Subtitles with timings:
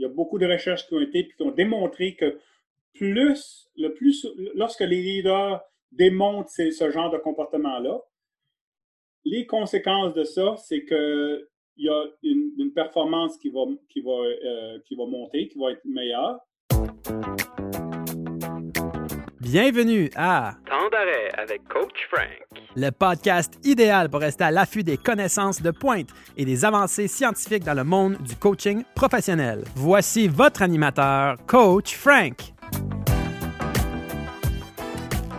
[0.00, 2.38] il y a beaucoup de recherches qui ont été puis qui ont démontré que
[2.94, 5.60] plus, le plus, lorsque les leaders
[5.92, 8.00] démontrent ce genre de comportement-là,
[9.26, 13.60] les conséquences de ça, c'est qu'il y a une, performance qui va,
[13.90, 16.38] qui, va, euh, qui va monter, qui va être meilleure.
[19.52, 24.96] Bienvenue à Temps d'arrêt avec Coach Frank, le podcast idéal pour rester à l'affût des
[24.96, 26.06] connaissances de pointe
[26.36, 29.64] et des avancées scientifiques dans le monde du coaching professionnel.
[29.74, 32.52] Voici votre animateur, Coach Frank.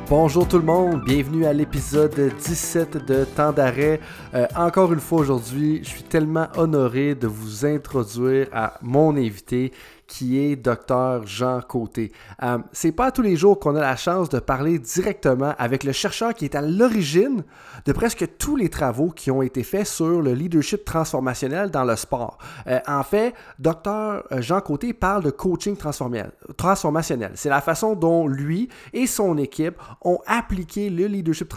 [0.10, 4.02] Bonjour tout le monde, bienvenue à l'épisode 17 de Temps d'arrêt.
[4.34, 9.72] Euh, encore une fois aujourd'hui, je suis tellement honoré de vous introduire à mon invité
[10.12, 12.12] qui est Dr Jean Côté.
[12.44, 15.94] Euh, c'est pas tous les jours qu'on a la chance de parler directement avec le
[15.94, 17.46] chercheur qui est à l'origine
[17.86, 21.96] de presque tous les travaux qui ont été faits sur le leadership transformationnel dans le
[21.96, 22.38] sport.
[22.68, 27.32] Euh, en fait, Dr Jean Côté parle de coaching transformationnel.
[27.36, 31.54] C'est la façon dont lui et son équipe ont appliqué le leadership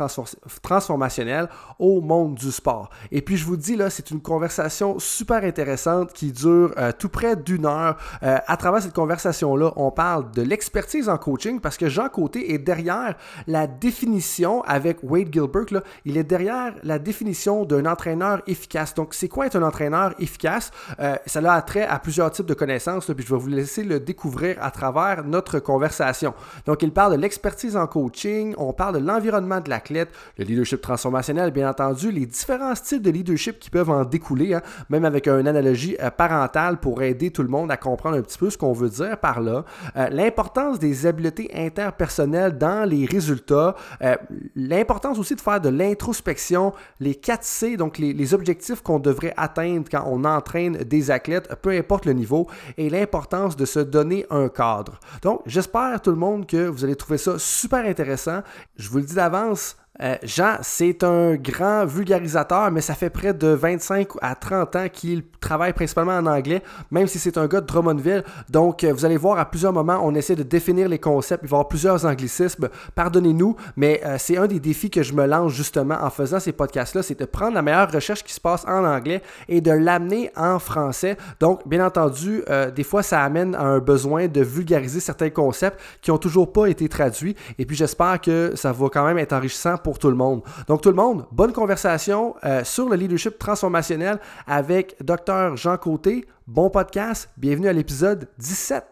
[0.63, 1.49] transformationnel
[1.81, 2.91] au monde du sport.
[3.11, 7.09] Et puis je vous dis là, c'est une conversation super intéressante qui dure euh, tout
[7.09, 7.97] près d'une heure.
[8.23, 12.53] Euh, à travers cette conversation-là, on parle de l'expertise en coaching parce que Jean Côté
[12.53, 15.83] est derrière la définition avec Wade Gilbert.
[16.05, 18.95] Il est derrière la définition d'un entraîneur efficace.
[18.95, 20.71] Donc, c'est quoi être un entraîneur efficace?
[21.01, 24.01] Euh, ça a trait à plusieurs types de connaissances, puis je vais vous laisser le
[24.01, 26.35] découvrir à travers notre conversation.
[26.67, 30.81] Donc, il parle de l'expertise en coaching, on parle de l'environnement de l'athlète, le leadership
[30.81, 35.29] transformationnel, bien entendu, les différents styles de leadership qui peuvent en découler, hein, même avec
[35.29, 38.59] une analogie euh, parentale pour aider tout le monde à comprendre un petit peu ce
[38.59, 39.65] qu'on veut dire par là,
[39.97, 44.17] euh, l'importance des habiletés interpersonnelles dans les résultats, euh,
[44.55, 49.87] l'importance aussi de faire de l'introspection, les 4 C, donc les objectifs qu'on devrait atteindre
[49.91, 54.49] quand on entraîne des athlètes, peu importe le niveau, et l'importance de se donner un
[54.49, 54.99] cadre.
[55.23, 58.41] Donc, j'espère tout le monde que vous allez trouver ça super intéressant.
[58.77, 63.33] Je vous le dis d'avance, euh, Jean, c'est un grand vulgarisateur, mais ça fait près
[63.33, 67.61] de 25 à 30 ans qu'il travaille principalement en anglais, même si c'est un gars
[67.61, 68.25] de Drummondville.
[68.51, 71.45] Donc, euh, vous allez voir, à plusieurs moments, on essaie de définir les concepts.
[71.45, 72.71] Il va y avoir plusieurs anglicismes.
[72.97, 76.53] Pardonnez-nous, mais euh, c'est un des défis que je me lance justement en faisant ces
[76.53, 80.33] podcasts-là, c'est de prendre la meilleure recherche qui se passe en anglais et de l'amener
[80.37, 81.17] en français.
[81.39, 82.43] Donc, bien entendu,
[82.75, 86.67] des fois, ça amène à un besoin de vulgariser certains concepts qui n'ont toujours pas
[86.67, 87.37] été traduits.
[87.59, 90.43] Et puis, j'espère que ça va quand même être enrichissant pour tout le monde.
[90.67, 96.25] Donc tout le monde, bonne conversation euh, sur le leadership transformationnel avec Dr Jean Côté.
[96.47, 98.83] Bon podcast, bienvenue à l'épisode 17.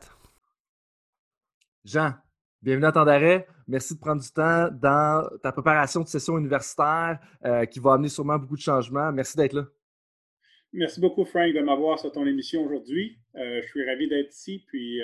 [1.87, 2.13] Jean,
[2.61, 3.49] bienvenue à temps d'arrêt.
[3.67, 8.09] Merci de prendre du temps dans ta préparation de session universitaire euh, qui va amener
[8.09, 9.11] sûrement beaucoup de changements.
[9.13, 9.65] Merci d'être là.
[10.75, 13.19] Merci beaucoup, Frank, de m'avoir sur ton émission aujourd'hui.
[13.37, 15.01] Euh, je suis ravi d'être ici, puis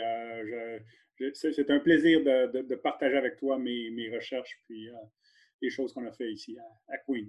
[1.32, 4.90] c'est un plaisir de, partager avec toi mes, mes recherches, puis
[5.60, 6.56] les choses qu'on a fait ici
[6.88, 7.28] à, Queens.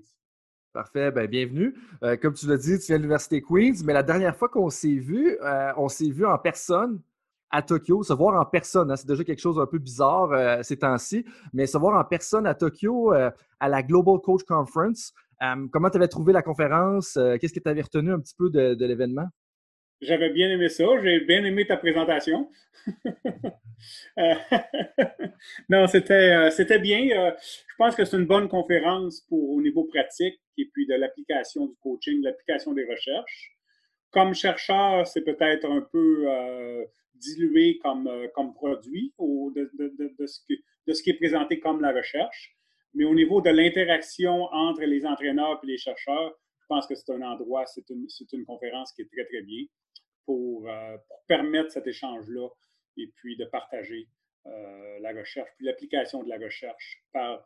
[0.73, 1.75] Parfait, ben, bienvenue.
[2.03, 4.69] Euh, comme tu l'as dit, tu viens de l'Université Queens, mais la dernière fois qu'on
[4.69, 7.01] s'est vu, euh, on s'est vu en personne
[7.49, 8.03] à Tokyo.
[8.03, 11.25] Se voir en personne, hein, c'est déjà quelque chose d'un peu bizarre euh, ces temps-ci,
[11.53, 15.13] mais se voir en personne à Tokyo à la Global Coach Conference.
[15.71, 17.17] comment tu avais trouvé la conférence?
[17.39, 19.27] Qu'est-ce que tu avais retenu un petit peu de l'événement?
[20.01, 20.85] J'avais bien aimé ça.
[21.03, 22.49] J'ai bien aimé ta présentation.
[24.17, 24.33] Euh,
[25.69, 27.09] non, c'était, euh, bien.
[27.17, 30.95] Euh, je pense que c'est une bonne conférence pour au niveau pratique et puis de
[30.95, 33.55] l'application du coaching, de l'application des recherches.
[34.11, 36.25] Comme chercheur, c'est peut-être un peu
[37.15, 42.55] dilué comme, comme produit de, ce qui est présenté comme la recherche.
[42.95, 46.35] Mais au niveau de l'interaction entre les entraîneurs et les chercheurs,
[46.69, 49.65] pense que c'est un endroit, c'est une, une conférence qui est très, très bien.
[50.29, 52.47] Euh, pour, permettre cet échange-là
[52.97, 54.07] et puis de partager
[54.45, 57.43] euh, la recherche, puis l'application de la recherche par,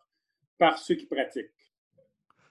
[0.57, 1.49] par ceux qui pratiquent.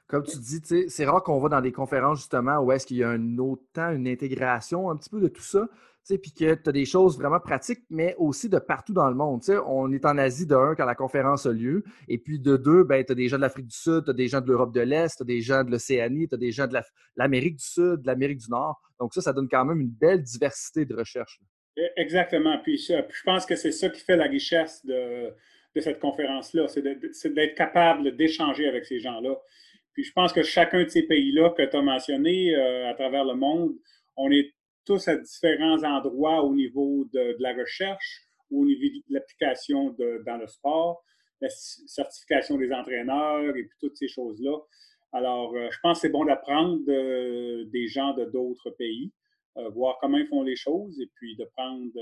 [0.06, 3.02] Comme tu dis, c'est rare qu'on va dans des conférences justement où est-ce qu'il y
[3.02, 5.68] a un autant une intégration un petit peu de tout ça
[6.08, 9.42] puis que tu as des choses vraiment pratiques, mais aussi de partout dans le monde.
[9.66, 12.84] on est en Asie de un quand la conférence a lieu, et puis de deux,
[12.84, 14.74] ben, tu as des gens de l'Afrique du Sud, tu as des gens de l'Europe
[14.74, 16.78] de l'Est, tu as des gens de l'Océanie, tu as des gens de
[17.16, 18.80] l'Amérique du Sud, de l'Amérique du Nord.
[18.98, 21.40] Donc ça, ça donne quand même une belle diversité de recherche.
[21.78, 22.58] E, exactement.
[22.62, 25.34] Puis, je pense que c'est ça qui fait la richesse de,
[25.80, 29.34] cette conférence-là, c'est d'être capable d'échanger avec ces gens-là.
[29.94, 33.24] Puis je pense que chacun de ces pays-là que tu as mentionné euh, à travers
[33.24, 33.74] le monde,
[34.16, 39.96] on est tous à différents endroits au niveau de, la recherche, au niveau de l'application
[40.26, 41.02] dans le sport,
[41.40, 44.56] la certification des entraîneurs et puis toutes ces choses-là.
[45.12, 49.12] Alors, euh, je pense que c'est bon d'apprendre des gens de d'autres pays.
[49.74, 51.92] voir comment ils font les choses et puis de prendre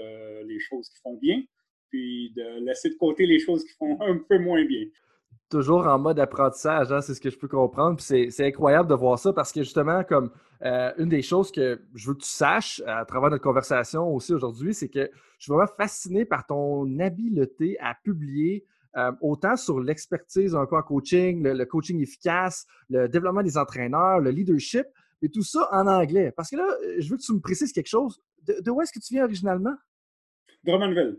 [0.44, 1.42] les choses qui font bien,
[1.88, 4.86] puis de laisser de côté les choses qui font un peu moins bien
[5.50, 8.00] toujours en mode apprentissage, hein, c'est ce que je peux comprendre.
[8.00, 10.30] C'est incroyable de voir ça parce que justement, comme
[10.62, 14.32] euh, une des choses que je veux que tu saches à travers notre conversation aussi
[14.32, 18.64] aujourd'hui, c'est que je suis vraiment fasciné par ton habileté à publier
[18.96, 24.30] euh, autant sur l'expertise un en coaching, le, coaching efficace, le développement des entraîneurs, le
[24.30, 24.86] leadership,
[25.22, 26.32] et tout ça en anglais.
[26.34, 26.66] Parce que là,
[26.98, 28.20] je veux que tu me précises quelque chose.
[28.46, 29.74] De, de où est-ce que tu viens originalement?
[30.64, 31.18] Drummondville.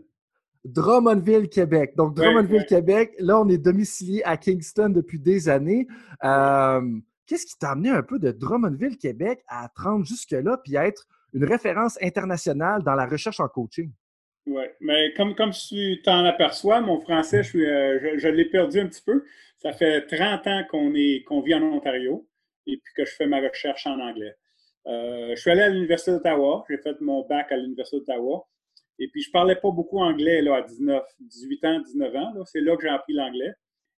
[0.64, 1.94] Drummondville, Québec.
[1.96, 5.86] Donc, Drummondville, Québec, là, on est domicilié à Kingston depuis des années.
[6.24, 6.80] Euh,
[7.26, 10.86] qu'est-ce qui t'a amené un peu de Drummondville, Québec à te rendre jusque-là puis à
[10.86, 13.90] être une référence internationale dans la recherche en coaching?
[14.46, 18.86] Oui, mais comme, comme tu t'en aperçois, mon français, je, euh, je, l'ai perdu un
[18.86, 19.24] petit peu.
[19.58, 20.92] Ça fait 30 ans qu'on
[21.26, 22.26] qu'on vit en Ontario
[22.66, 24.34] et puis que je fais ma recherche en anglais.
[24.86, 26.64] Euh, je suis allé à l'Université d'Ottawa.
[26.68, 28.48] J'ai fait mon bac à l'Université d'Ottawa.
[28.98, 32.44] Et puis, je ne parlais pas beaucoup anglais là, à 19, 18 ans, 19 ans.
[32.44, 33.52] C'est là que j'ai appris l'anglais.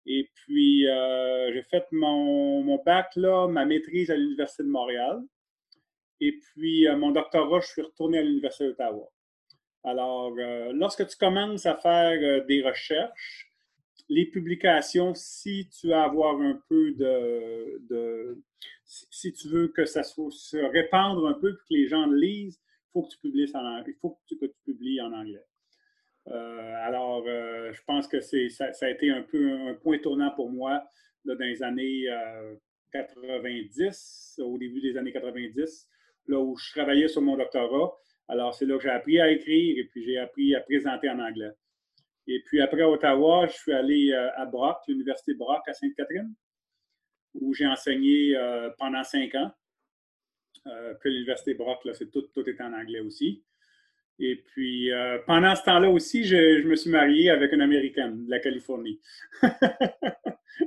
[0.06, 5.22] Et puis, euh, j'ai fait mon, bac, là, ma maîtrise à l'Université de Montréal.
[6.20, 9.10] Et puis, euh, mon doctorat, je suis retourné à l'Université d'Ottawa.
[9.82, 13.50] Alors, euh, lorsque tu commences à faire des recherches,
[14.08, 18.42] les publications, si tu veux avoir un peu de,
[18.76, 22.60] si tu veux que ça se répandre un peu, que les gens lisent,
[22.94, 25.44] Il faut que tu, publies en anglais.
[26.28, 30.30] Euh, alors, euh, je pense que c'est, ça, a été un peu un point tournant
[30.30, 30.82] pour moi
[31.24, 32.06] dans les années
[32.92, 35.88] 90, euh, au début des années 90,
[36.28, 37.92] là où je travaillais sur mon doctorat.
[38.28, 41.18] Alors, c'est là que j'ai appris à écrire et puis j'ai appris à présenter en
[41.18, 41.50] anglais.
[42.26, 46.32] Et puis après Ottawa, je suis allé à Brock, l'Université Brock à Sainte-Catherine,
[47.34, 48.34] où j'ai enseigné
[48.78, 49.50] pendant cinq ans.
[50.66, 53.42] Euh, puis l'Université Brock, là, c'est tout, tout est en anglais aussi.
[54.18, 58.30] Et puis, euh, pendant ce temps-là aussi, je, me suis marié avec une Américaine de
[58.30, 59.00] la Californie.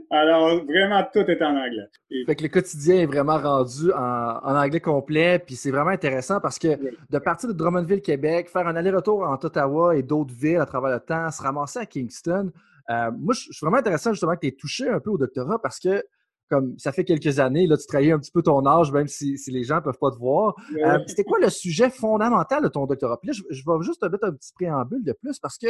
[0.09, 1.87] Alors, vraiment, tout est en anglais.
[2.25, 6.59] Fait que le quotidien est vraiment rendu en, anglais complet, puis c'est vraiment intéressant parce
[6.59, 6.77] que
[7.09, 10.91] de partir de Drummondville, Québec, faire un aller-retour entre Ottawa et d'autres villes à travers
[10.91, 12.51] le temps, se ramasser à Kingston,
[12.89, 15.59] euh, moi, je suis vraiment intéressant justement que tu aies touché un peu au doctorat
[15.61, 16.03] parce que
[16.49, 19.37] comme ça fait quelques années, là, tu trahis un petit peu ton âge, même si,
[19.47, 20.55] les gens ne peuvent pas te voir.
[20.77, 23.19] Euh, c'était quoi le sujet fondamental de ton doctorat?
[23.19, 25.67] Puis là, je, vais juste te mettre un petit préambule de plus parce que,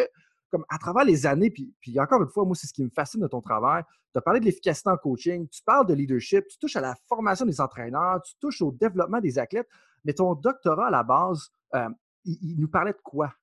[0.51, 2.89] comme à travers les années, puis, puis encore une fois, moi, c'est ce qui me
[2.89, 3.83] fascine de ton travail.
[4.13, 6.95] Tu as parlé de l'efficacité en coaching, tu parles de leadership, tu touches à la
[7.07, 9.67] formation des entraîneurs, tu touches au développement des athlètes,
[10.05, 11.89] mais ton doctorat à la base, euh,
[12.23, 13.33] il, nous parlait de quoi?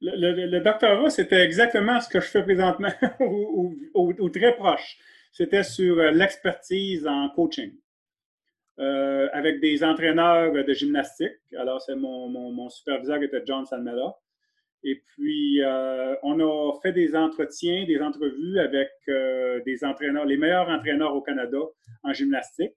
[0.00, 2.90] Le, doctorat, c'était exactement ce que je fais présentement,
[3.20, 4.98] ou très proche
[5.30, 7.72] c'était sur euh, l'expertise en coaching.
[8.78, 11.36] Euh, avec des entraîneurs de gymnastique.
[11.58, 14.16] Alors, c'est mon, mon, superviseur qui était John Salmela.
[14.82, 18.88] Et puis, euh, on a fait des entretiens, des entrevues avec
[19.66, 21.58] des entraîneurs, les meilleurs entraîneurs au Canada
[22.04, 22.72] en gymnastique,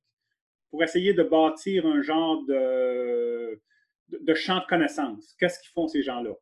[0.72, 3.62] pour essayer de bâtir un genre de,
[4.10, 5.36] de champ de connaissances.
[5.40, 6.34] Qu'est-ce qu'ils font ces gens-là?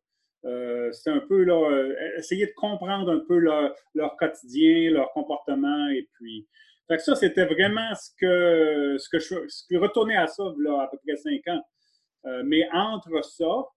[0.44, 5.88] Euh, c'est un peu là, euh, essayer de comprendre un peu leur, quotidien, leur comportement.
[5.90, 6.48] Et puis,
[6.88, 10.82] fait ça, c'était vraiment ce que, ce que je ce que retourner à ça, là,
[10.82, 11.62] à peu près cinq ans.
[12.26, 13.68] Euh, mais entre ça,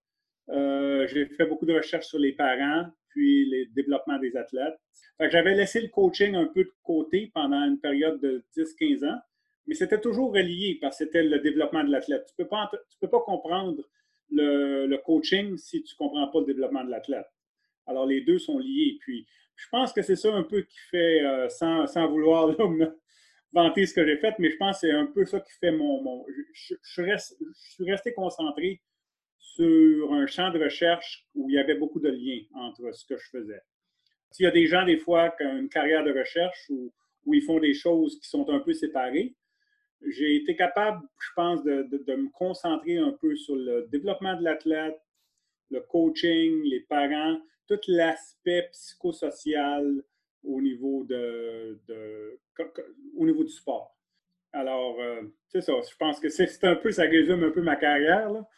[1.08, 4.76] j'ai fait beaucoup de recherches sur les parents, puis les développements des athlètes.
[5.20, 9.18] j'avais laissé le coaching un peu de côté pendant une période de 10-15 ans,
[9.66, 12.24] mais c'était toujours relié parce que c'était le développement de l'athlète.
[12.36, 13.82] Tu ne peux, peux pas comprendre
[14.30, 17.26] le, coaching si tu ne comprends pas le développement de l'athlète.
[17.86, 18.98] Alors, les deux sont liés.
[19.00, 22.54] Puis, je pense que c'est ça un peu qui fait, euh, sans, sans, vouloir
[23.52, 25.72] vanter ce que j'ai fait, mais je pense que c'est un peu ça qui fait
[25.72, 26.26] mon.
[26.52, 27.16] je, je,
[27.54, 28.82] suis resté concentré
[29.38, 33.16] sur un champ de recherche où il y avait beaucoup de liens entre ce que
[33.16, 33.60] je faisais.
[34.30, 37.42] S'il y a des gens, des fois, qui ont une carrière de recherche où ils
[37.42, 39.34] font des choses qui sont un peu séparées,
[40.02, 45.00] j'ai été capable, je pense, de, me concentrer un peu sur le développement de l'athlète,
[45.70, 50.02] le coaching, les parents, tout l'aspect psychosocial
[50.44, 51.80] au niveau, de,
[53.16, 53.96] au niveau du sport.
[54.52, 55.72] Alors, euh, c'est ça.
[55.90, 58.30] Je pense que c'est un peu, ça résume un peu ma carrière.
[58.30, 58.48] Là.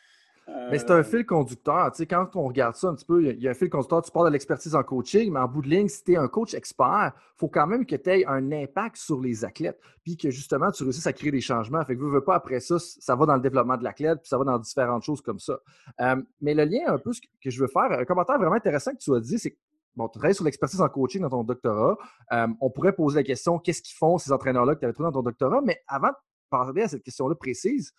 [0.71, 1.90] Mais c'est un fil conducteur.
[1.93, 4.02] Tu sais, quand on regarde ça un petit peu, il y a un fil conducteur.
[4.02, 6.28] Tu parles de l'expertise en coaching, mais en bout de ligne, si tu es un
[6.28, 9.78] coach expert, il faut quand même que tu aies un impact sur les athlètes.
[10.05, 11.85] Puis que justement, tu réussisses à créer des changements.
[11.85, 14.28] Fait que veux, veux pas, après ça, ça va dans le développement de l'athlète, puis
[14.28, 15.59] ça va dans différentes choses comme ça.
[16.00, 17.12] Euh, mais le lien un peu
[17.43, 19.59] que je veux faire, un commentaire vraiment intéressant que tu as dit, c'est que
[19.97, 21.97] bon, tu travailles sur l'expertise en coaching dans ton doctorat.
[22.33, 25.09] Euh, on pourrait poser la question qu'est-ce qu'ils font ces entraîneurs-là que tu avais trouvés
[25.09, 25.61] dans ton doctorat?
[25.62, 26.14] Mais avant de
[26.50, 27.93] parler à cette question-là précise,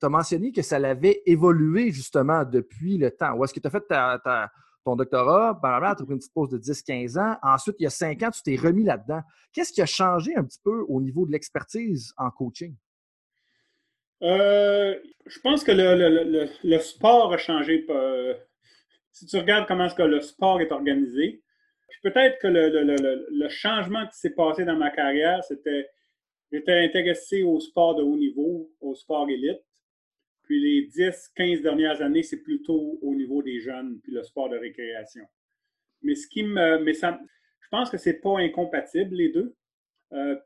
[0.00, 3.34] tu as mentionné que ça l'avait évolué justement depuis le temps.
[3.34, 3.82] Où est-ce que tu as fait
[4.84, 7.36] ton doctorat, tu as pris une petite pause de 10-15 ans.
[7.42, 9.20] Ensuite, il y a 5 ans, tu t'es remis là-dedans.
[9.52, 12.74] Qu'est-ce qui a changé un petit peu au niveau de l'expertise en coaching?
[14.22, 17.84] Euh, je pense que le, sport a changé.
[17.88, 18.34] Euh,
[19.12, 21.42] si tu regardes comment est-ce que le sport est organisé,
[22.02, 25.88] peut-être que le, changement qui s'est passé dans ma carrière, c'était
[26.50, 29.60] j'étais intéressé au sport de haut niveau, au sport élite.
[30.48, 34.48] Puis les 10, 15 dernières années, c'est plutôt au niveau des jeunes, puis le sport
[34.48, 35.26] de récréation.
[36.00, 36.82] Mais ce qui me.
[36.82, 37.20] Mais ça,
[37.60, 39.54] je pense que c'est pas incompatible, les deux.
[40.14, 40.36] Euh,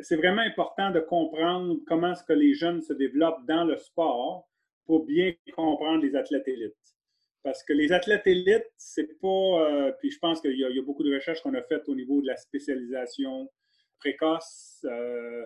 [0.00, 4.48] c'est vraiment important de comprendre comment est-ce que les jeunes se développent dans le sport
[4.86, 6.72] pour bien comprendre les athlètes élites.
[7.42, 9.28] Parce que les athlètes élites, c'est pas.
[9.28, 12.22] Euh, puis je pense qu'il y, a beaucoup de recherches qu'on a faites au niveau
[12.22, 13.50] de la spécialisation
[13.98, 15.44] précoce, euh,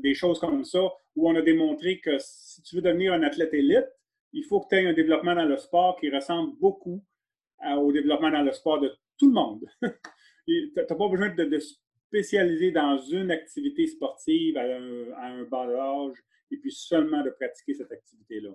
[0.00, 3.54] des choses comme ça, où on a démontré que si tu veux devenir un athlète
[3.54, 3.88] élite,
[4.32, 7.02] il faut que tu aies un développement dans le sport qui ressemble beaucoup
[7.78, 9.64] au développement dans le sport de tout le monde.
[10.46, 11.58] tu n'as pas besoin de, de,
[12.08, 16.16] spécialiser dans une activité sportive à un, bas âge
[16.50, 18.50] et puis seulement de pratiquer cette activité-là.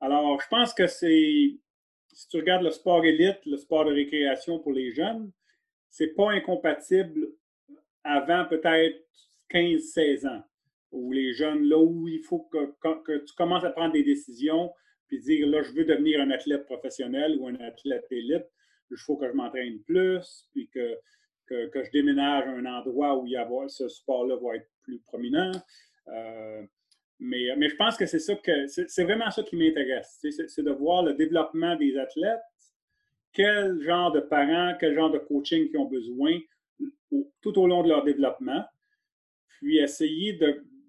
[0.00, 1.56] Alors, je pense que c'est,
[2.12, 5.32] si tu regardes le sport élite, le sport de récréation pour les jeunes,
[5.88, 7.28] c'est pas incompatible
[8.04, 9.02] avant peut-être
[9.50, 10.42] 15-16 ans,
[10.92, 14.70] où les jeunes, là où il faut que, tu commences à prendre des décisions,
[15.08, 18.46] puis dire, là, je veux devenir un athlète professionnel ou un athlète élite,
[18.90, 20.98] il faut que je m'entraîne plus, puis que
[21.46, 24.98] que, je déménage à un endroit où il y avoir, ce sport-là va être plus
[25.00, 25.52] prominent.
[26.08, 26.62] Euh,
[27.20, 30.18] mais, mais je pense que c'est ça que c'est vraiment ça qui m'intéresse.
[30.48, 32.40] C'est de voir le développement des athlètes,
[33.32, 36.38] quel genre de parents, quel genre de coaching qu'ils ont besoin
[37.40, 38.64] tout au long de leur développement,
[39.58, 40.32] puis essayer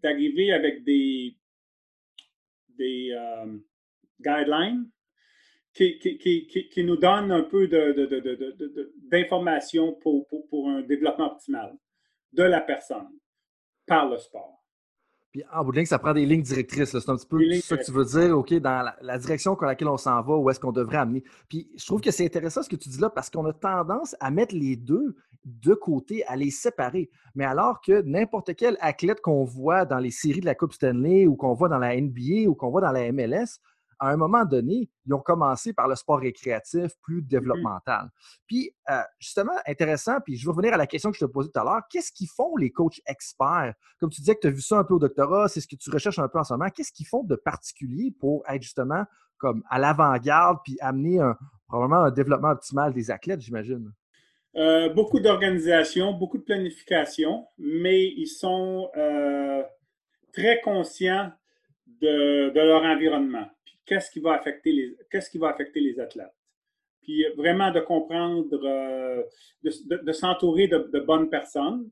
[0.04, 1.36] d'arriver avec des,
[2.70, 3.58] des euh,
[4.20, 4.90] guidelines
[5.74, 7.68] qui, nous donne un peu
[9.10, 11.76] d'informations pour, pour, un développement optimal
[12.32, 13.10] de la personne
[13.88, 14.63] par le sport.
[15.34, 16.92] Puis en bout de ligne, ça prend des lignes directrices.
[16.92, 19.88] C'est un petit peu ça que tu veux dire, OK, dans la, direction dans laquelle
[19.88, 21.24] on s'en va, où est-ce qu'on devrait amener.
[21.50, 24.16] Puis je trouve que c'est intéressant ce que tu dis là parce qu'on a tendance
[24.20, 27.10] à mettre les deux de côté, à les séparer.
[27.34, 31.26] Mais alors que n'importe quel athlète qu'on voit dans les séries de la Coupe Stanley
[31.26, 33.60] ou qu'on voit dans la NBA ou qu'on voit dans la MLS,
[34.00, 38.10] à un moment donné, ils ont commencé par le sport récréatif plus mmh développemental.
[38.48, 41.50] Puis, euh, justement, intéressant, puis je vais revenir à la question que je te posais
[41.50, 41.82] tout à l'heure.
[41.90, 43.74] Qu'est-ce qu'ils font les coachs experts?
[44.00, 45.76] Comme tu disais que tu as vu ça un peu au doctorat, c'est ce que
[45.76, 46.70] tu recherches un peu en ce moment.
[46.70, 49.04] Qu'est-ce qu'ils font de particulier pour être justement
[49.38, 53.92] comme à l'avant-garde puis amener un, probablement un développement optimal des athlètes, j'imagine?
[54.56, 59.64] Euh, beaucoup d'organisation, beaucoup de planification, mais ils sont euh,
[60.32, 61.32] très conscients
[62.02, 63.48] de, leur environnement
[63.86, 66.34] qu'est-ce qui va affecter les, qu'est-ce qui va affecter les athlètes?
[67.02, 69.24] Puis vraiment de comprendre, euh,
[69.64, 71.90] de, s'entourer de, bonnes personnes,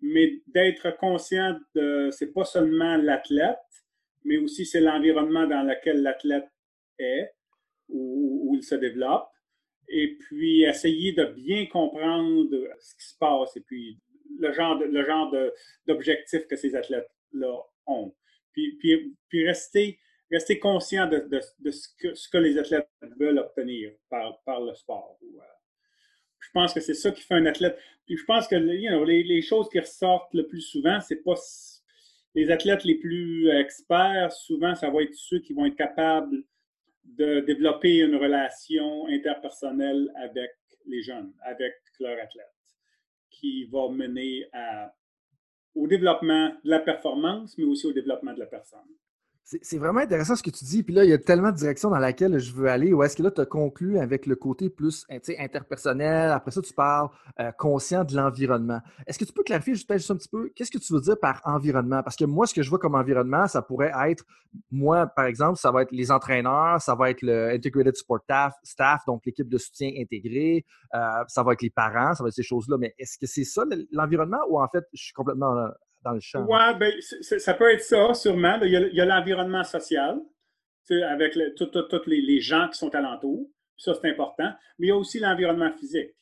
[0.00, 3.58] mais d'être conscient de, c'est pas seulement l'athlète,
[4.24, 6.48] mais aussi c'est l'environnement dans lequel l'athlète
[6.98, 7.32] est,
[7.88, 9.28] où, où, il se développe,
[9.88, 12.48] et puis essayer de bien comprendre
[12.80, 13.98] ce qui se passe et puis
[14.38, 15.34] le genre, de, le genre
[15.86, 18.14] d'objectifs que ces athlètes-là ont.
[18.52, 19.98] Puis, puis, puis rester
[20.34, 22.88] rester conscient de, ce, que, les athlètes
[23.18, 25.18] veulent obtenir par, le sport.
[25.22, 25.38] Euh,
[26.40, 27.78] je pense que c'est ça qui fait un athlète.
[28.08, 31.34] Je pense que les, choses qui ressortent le plus souvent, c'est pas
[32.34, 36.42] les athlètes les plus experts, souvent, ça va être ceux qui vont être capables
[37.04, 40.50] de développer une relation interpersonnelle avec
[40.86, 42.52] les jeunes, avec leur athlète,
[43.30, 44.46] qui va mener
[45.74, 48.80] au développement de la performance, mais aussi au développement de la personne.
[49.46, 50.82] C'est vraiment intéressant ce que tu dis.
[50.82, 52.94] Puis là, il y a tellement de directions dans laquelle je veux aller.
[52.94, 55.04] Ou est-ce que là, tu as conclu avec le côté plus
[55.38, 56.30] interpersonnel?
[56.30, 58.80] Après ça, tu parles euh, conscient de l'environnement.
[59.06, 61.42] Est-ce que tu peux clarifier juste, un petit peu, qu'est-ce que tu veux dire par
[61.44, 62.02] environnement?
[62.02, 64.24] Parce que moi, ce que je vois comme environnement, ça pourrait être,
[64.70, 68.20] moi, par exemple, ça va être les entraîneurs, ça va être le Integrated Support
[68.62, 70.98] Staff, donc l'équipe de soutien intégrée, euh,
[71.28, 72.78] ça va être les parents, ça va être ces choses-là.
[72.78, 75.68] Mais est-ce que c'est ça l'environnement ou en fait, je suis complètement
[76.04, 76.44] dans le champ.
[76.48, 78.58] Oui, ben, ça peut être ça, sûrement.
[78.62, 80.20] Il y a l'environnement social,
[80.90, 83.48] avec tous les, gens qui sont alentour.
[83.76, 84.52] Ça, c'est important.
[84.78, 86.14] Mais il y a aussi l'environnement physique.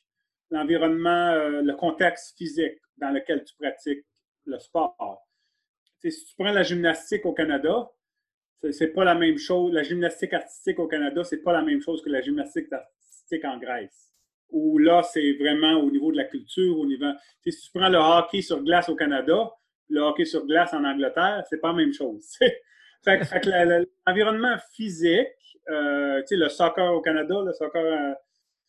[0.50, 4.04] L'environnement, euh, le contexte physique dans lequel tu pratiques
[4.44, 4.96] le sport.
[6.02, 7.90] si tu prends la gymnastique au Canada,
[8.70, 9.72] c'est pas la même chose.
[9.72, 13.58] La gymnastique artistique au Canada, c'est pas la même chose que la gymnastique artistique en
[13.58, 14.12] Grèce.
[14.50, 17.10] Où là, c'est vraiment au niveau de la culture, au niveau.
[17.40, 19.50] Si tu prends le hockey sur glace au Canada,
[19.88, 22.38] le hockey sur glace en Angleterre, c'est pas la même chose.
[24.06, 25.28] l'environnement physique,
[25.70, 28.14] euh, le soccer au Canada, le soccer euh,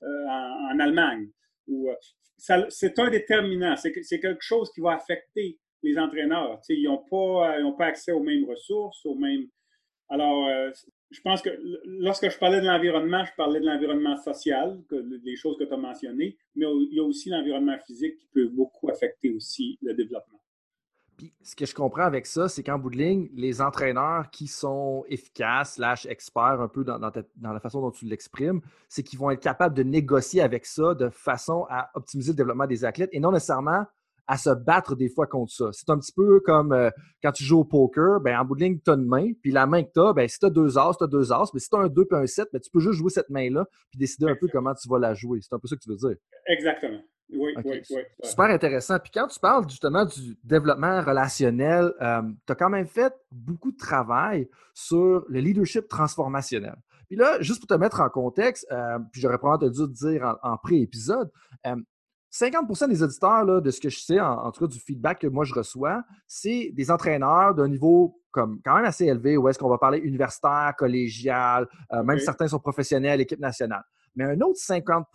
[0.03, 1.29] euh, en, Allemagne,
[2.37, 3.75] c'est un déterminant.
[3.75, 6.59] C'est quelque chose qui va affecter les entraîneurs.
[6.69, 9.47] Ils n'ont pas, pas accès aux mêmes ressources, aux mêmes.
[10.09, 10.49] Alors,
[11.09, 11.49] je pense que
[11.85, 15.73] lorsque je parlais de l'environnement, je parlais de l'environnement social, que, des choses que tu
[15.73, 19.93] as mentionnées, mais il y a aussi l'environnement physique qui peut beaucoup affecter aussi le
[19.93, 20.42] développement.
[21.23, 24.47] Puis ce que je comprends avec ça, c'est qu'en bout de ligne, les entraîneurs qui
[24.47, 29.31] sont efficaces, slash experts un peu dans, la façon dont tu l'exprimes, c'est qu'ils vont
[29.31, 33.21] être capables de négocier avec ça de façon à optimiser le développement des athlètes et
[33.21, 33.85] non nécessairement
[34.27, 35.69] à se battre des fois contre ça.
[35.71, 36.89] C'est un petit peu comme euh,
[37.21, 39.51] quand tu joues au poker, ben, en bout de ligne, tu as une main, puis
[39.51, 41.51] la main que tu as, ben, si tu as deux as, tu as deux as,
[41.53, 43.29] mais si tu as un 2 puis un 7, ben, tu peux juste jouer cette
[43.29, 45.39] main-là, puis décider un peu comment tu vas la jouer.
[45.41, 46.17] C'est un peu ça que tu veux dire.
[46.47, 46.99] Exactement.
[47.29, 48.01] Oui, oui, oui.
[48.23, 48.99] Super intéressant.
[48.99, 53.71] Puis quand tu parles justement du développement relationnel, euh, tu as quand même fait beaucoup
[53.71, 56.75] de travail sur le leadership transformationnel.
[57.07, 60.37] Puis là, juste pour te mettre en contexte, euh, puis j'aurais probablement dû te dire
[60.41, 61.31] en, pré-épisode,
[62.33, 65.27] 50% des auditeurs, là, de ce que je sais, en, tout cas du feedback que
[65.27, 69.59] moi je reçois, c'est des entraîneurs d'un niveau comme quand même assez élevé, où est-ce
[69.59, 73.83] qu'on va parler universitaire, collégial, euh, même certains sont professionnels, équipe nationale.
[74.15, 75.05] Mais un autre 50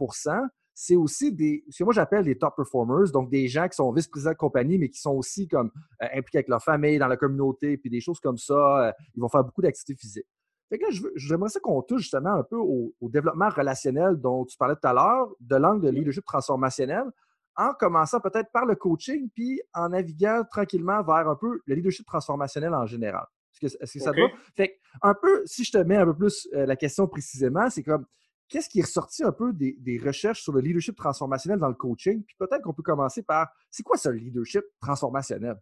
[0.81, 3.91] c'est aussi des, ce que moi j'appelle des top performers, donc des gens qui sont
[3.91, 7.17] vice-présidents de compagnie, mais qui sont aussi comme euh, impliqués avec leur famille, dans la
[7.17, 8.87] communauté, puis des choses comme ça.
[8.87, 10.29] Euh, ils vont faire beaucoup d'activités physiques.
[10.69, 14.57] Fait que là, j'aimerais ça qu'on touche justement un peu au, développement relationnel dont tu
[14.57, 17.07] parlais tout à l'heure, de l'angle de leadership transformationnel,
[17.57, 22.07] en commençant peut-être par le coaching, puis en naviguant tranquillement vers un peu le leadership
[22.07, 23.27] transformationnel en général.
[23.61, 24.29] Est-ce que, ça te va?
[24.57, 27.69] Fait que, un peu, si je te mets un peu plus euh, la question précisément,
[27.69, 28.07] c'est comme
[28.49, 32.23] qu'est-ce qui est ressorti un peu des, recherches sur le leadership transformationnel dans le coaching?
[32.25, 35.57] Puis peut-être qu'on peut commencer par c'est quoi ce leadership transformationnel?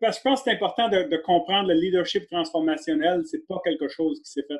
[0.00, 3.22] Parce que je pense que c'est important de, comprendre le leadership transformationnel.
[3.26, 4.58] C'est pas quelque chose qui s'est fait.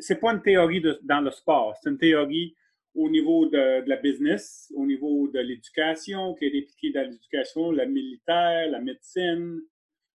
[0.00, 1.76] C'est pas une théorie dans le sport.
[1.80, 2.54] C'est une théorie
[2.94, 7.86] au niveau de, la business, au niveau de l'éducation, qui est impliquée dans l'éducation, la
[7.86, 9.60] militaire, la médecine,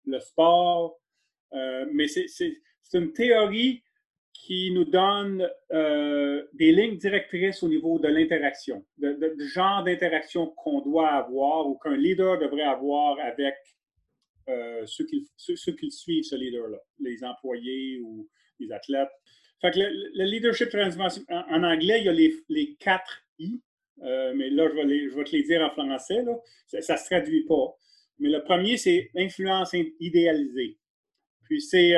[0.06, 0.98] le sport.
[1.52, 2.54] Euh, mais c'est
[2.94, 3.82] une théorie
[4.46, 10.81] qui nous donne euh, des lignes directrices au niveau de l'interaction, du genre d'interaction qu'on
[10.81, 13.55] doit avoir ou qu'un leader devrait avoir avec
[14.48, 19.11] euh, ceux, qui, suivent ce leader-là, les employés ou les athlètes.
[19.61, 22.12] Fait que le, leadership transformation, en, anglais, il y a
[22.48, 23.61] les, quatre I,
[24.03, 26.24] euh, mais là, je vais, te les dire en français.
[26.66, 27.76] Ça ne se traduit pas.
[28.18, 30.79] Mais le premier, c'est influence idéalisée.
[31.44, 31.94] Puis c'est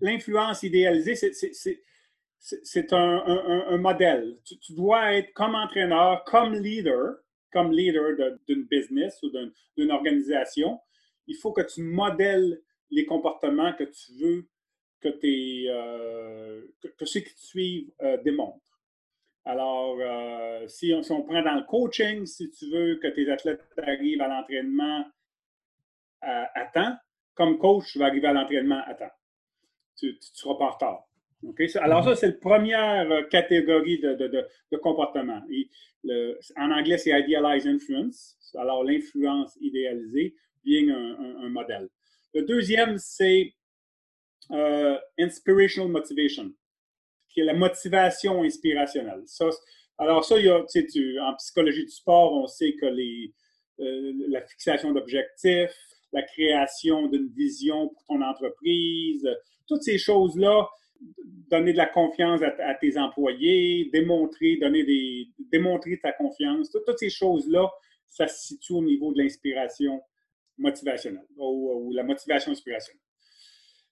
[0.00, 3.22] l'influence idéalisée, c'est un,
[3.68, 4.38] un, modèle.
[4.44, 7.16] Tu, dois être comme entraîneur, comme leader,
[7.52, 9.30] comme leader d'une business ou
[9.76, 10.78] d'une organisation
[11.28, 12.60] il faut que tu modèles
[12.90, 14.48] les comportements que tu veux
[15.00, 16.66] que, euh,
[16.98, 18.58] que, ceux qui te suivent euh, démontrent.
[19.44, 24.20] Alors, euh, si, on, prend dans le coaching, si tu veux que tes athlètes arrivent
[24.20, 25.04] à l'entraînement
[26.20, 26.96] à, temps,
[27.34, 29.12] comme coach, tu vas arriver à l'entraînement à temps.
[29.98, 31.08] Tu seras pas en retard.
[31.80, 35.40] Alors, ça, c'est la première catégorie de, comportement.
[36.56, 38.36] en anglais, c'est Idealized Influence.
[38.56, 40.34] Alors, l'influence idéalisée
[40.64, 41.88] bien un, modèle.
[42.34, 43.54] Le deuxième, c'est
[44.50, 46.52] euh, Inspirational Motivation,
[47.28, 49.24] qui est la motivation inspirationnelle.
[49.98, 53.32] alors ça, il y a, en psychologie du sport, on sait que les,
[53.80, 55.74] euh, la fixation d'objectifs,
[56.12, 59.28] la création d'une vision pour ton entreprise,
[59.68, 60.68] toutes ces choses-là,
[61.50, 64.84] donner de la confiance à, tes employés, démontrer, donner
[66.02, 67.70] ta confiance, toutes ces choses-là,
[68.08, 70.00] ça se situe au niveau de l'inspiration
[70.56, 73.02] motivationnelle ou, la motivation inspirationnelle.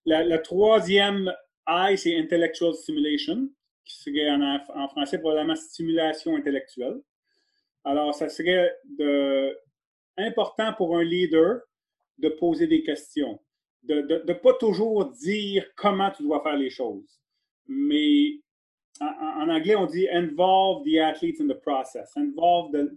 [0.04, 1.32] La, troisième
[1.68, 3.48] I, c'est intellectual stimulation,
[3.84, 7.00] qui serait en, français probablement stimulation intellectuelle.
[7.84, 8.72] Alors, ça serait
[10.16, 11.60] important pour un leader
[12.18, 13.38] de poser des questions,
[13.86, 17.20] de ne pas toujours dire comment tu dois faire les choses,
[17.68, 18.40] mais
[19.00, 22.90] en, en, anglais, on dit involve the athletes in the process, involve the,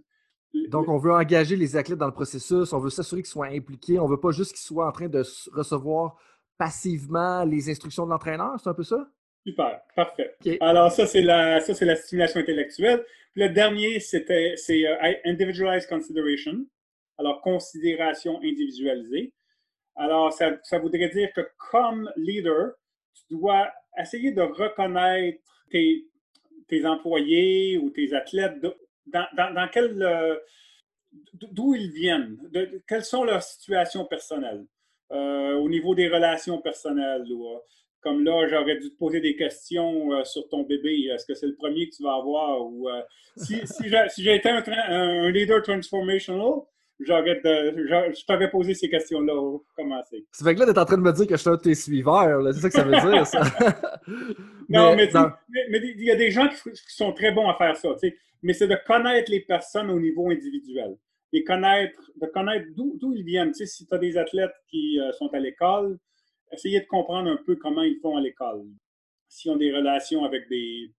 [0.68, 3.98] donc, on veut engager les athlètes dans le processus, on veut s'assurer qu'ils soient impliqués,
[3.98, 5.22] on ne veut pas juste qu'ils soient en train de
[5.52, 6.16] recevoir
[6.58, 9.08] passivement les instructions de l'entraîneur, c'est un peu ça?
[9.46, 10.36] Super, parfait.
[10.60, 13.04] Alors, ça, c'est la, ça, c'est la stimulation intellectuelle.
[13.34, 16.66] le dernier, c'était, c'est euh, individualized consideration.
[17.16, 19.32] Alors, considération individualisée.
[20.00, 22.72] Alors, ça, voudrait dire que comme leader,
[23.12, 25.38] tu dois essayer de reconnaître
[25.70, 28.54] tes, employés ou tes athlètes
[29.06, 30.02] dans, quel.
[30.02, 30.36] Euh,
[31.34, 32.38] d'où ils viennent,
[32.88, 34.64] quelles sont leurs situations personnelles.
[35.12, 37.26] euh, au niveau des relations personnelles.
[38.00, 41.10] comme là, j'aurais dû te poser des questions sur ton bébé.
[41.12, 42.70] Est-ce que c'est le premier que tu vas avoir?
[43.36, 46.62] Si, si été un, leader transformational,
[47.00, 49.58] j'aurais je t'aurais posé ces questions-là.
[49.76, 50.24] Comment c'est?
[50.32, 51.56] Ça fait que là, tu es en train de me dire que je suis un
[51.56, 52.54] de tes suiveurs.
[52.54, 53.40] C'est ça que ça veut dire, ça.
[54.68, 55.10] non, mais,
[55.72, 56.56] il y a des gens qui,
[56.88, 57.88] sont très bons à faire ça.
[58.42, 60.96] Mais c'est de connaître les personnes au niveau individuel
[61.32, 63.54] et connaître, de connaître d'où ils viennent.
[63.54, 65.98] Si tu as des athlètes qui euh, sont à l'école,
[66.52, 68.64] essayer de comprendre un peu comment ils font à l'école.
[69.28, 70.90] S'ils ont des relations avec des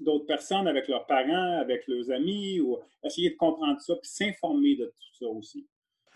[0.00, 4.76] d'autres personnes, avec leurs parents, avec leurs amis, ou essayer de comprendre ça, puis s'informer
[4.76, 5.66] de tout ça aussi.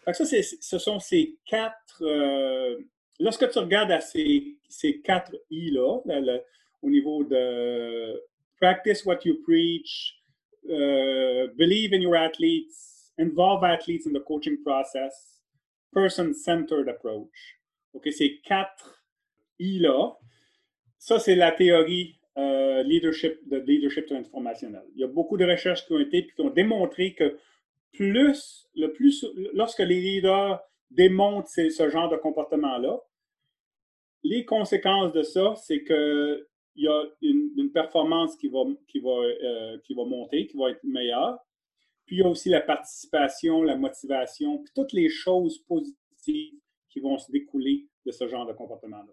[0.05, 2.03] Fait ça, ce sont ces quatre.
[2.03, 2.79] Euh,
[3.19, 6.01] lorsque tu regardes à ces, ces quatre I-là,
[6.83, 8.23] au niveau de
[8.61, 10.15] practice what you preach,
[10.69, 15.41] uh, believe in your athletes, involve athletes in the coaching process,
[15.93, 17.59] person-centered approach.
[17.95, 19.03] OK, ces quatre
[19.59, 20.17] I-là,
[20.99, 24.83] ça, c'est la théorie euh, leadership, de leadership transformationnel.
[24.95, 27.39] Il y a beaucoup de recherches qui ont été et qui ont démontré que
[27.93, 33.01] plus, le plus, lorsque les leaders démontrent ce genre de comportement-là,
[34.23, 36.47] les conséquences de ça, c'est qu'il
[36.77, 40.83] y a une, performance qui va, qui, va, euh, qui va monter, qui va être
[40.85, 41.39] meilleure,
[42.07, 46.55] puis il y a aussi la participation, la motivation, puis toutes les choses positives
[46.89, 49.13] qui vont se découler de ce genre de comportement-là.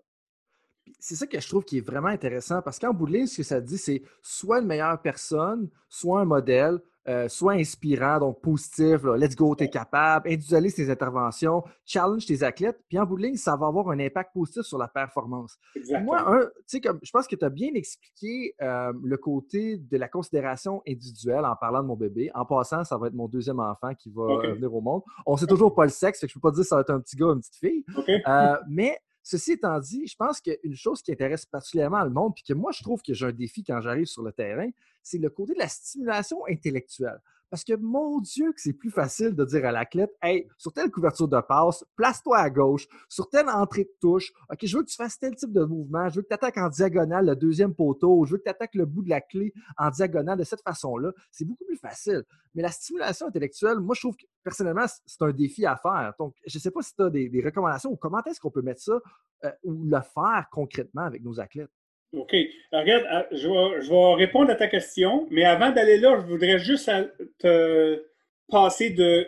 [0.99, 3.37] C'est ça que je trouve qui est vraiment intéressant parce qu'en bout de ligne, ce
[3.37, 8.39] que ça dit, c'est soit une meilleure personne, soit un modèle, euh, soit inspirant, donc
[8.39, 13.23] positif, let's go, t'es capable, individualise tes interventions, challenge tes athlètes, puis en bout de
[13.23, 15.57] ligne, ça va avoir un impact positif sur la performance.
[16.01, 16.49] Moi,
[16.81, 21.43] comme, je pense que tu as bien expliqué euh, le côté de la considération individuelle
[21.43, 22.31] en parlant de mon bébé.
[22.33, 25.01] En passant, ça va être mon deuxième enfant qui va venir au monde.
[25.25, 26.91] On sait toujours pas le sexe, je ne peux pas dire que ça va être
[26.91, 27.83] un petit gars ou une petite fille.
[28.27, 32.43] Euh, mais Ceci étant dit, je pense qu'une chose qui intéresse particulièrement le monde, puis
[32.43, 34.69] que moi, je trouve que j'ai un défi quand j'arrive sur le terrain,
[35.03, 37.19] c'est le côté de la stimulation intellectuelle.
[37.53, 40.89] Parce que mon Dieu, que c'est plus facile de dire à l'athlète Hey, sur telle
[40.89, 44.89] couverture de passe, place-toi à gauche, sur telle entrée de touche, OK, je veux que
[44.89, 47.75] tu fasses tel type de mouvement, je veux que tu attaques en diagonale le deuxième
[47.75, 50.63] poteau, je veux que tu attaques le bout de la clé en diagonale de cette
[50.63, 51.11] façon-là.
[51.29, 52.23] C'est beaucoup plus facile.
[52.55, 56.11] Mais la stimulation intellectuelle, moi, je trouve que personnellement, c'est un défi à faire.
[56.17, 58.63] Donc, je ne sais pas si tu as des, recommandations ou comment est-ce qu'on peut
[58.63, 58.99] mettre ça
[59.43, 61.69] euh, ou le faire concrètement avec nos athlètes.
[62.13, 62.35] OK.
[62.71, 66.91] regarde, ah, je vais, répondre à ta question, mais avant d'aller là, je voudrais juste
[67.39, 68.05] te
[68.49, 69.27] passer de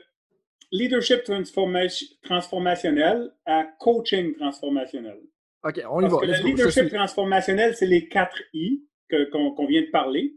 [0.72, 1.24] leadership
[2.22, 5.20] transformationnel à coaching transformationnel.
[5.64, 6.18] OK, on y va.
[6.22, 10.36] le leadership transformationnel, c'est les quatre I qu'on vient de parler.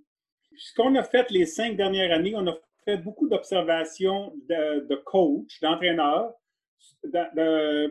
[0.56, 4.96] Ce qu'on a fait les cinq dernières années, on a fait beaucoup d'observations de, de
[4.96, 6.32] coachs, d'entraîneurs,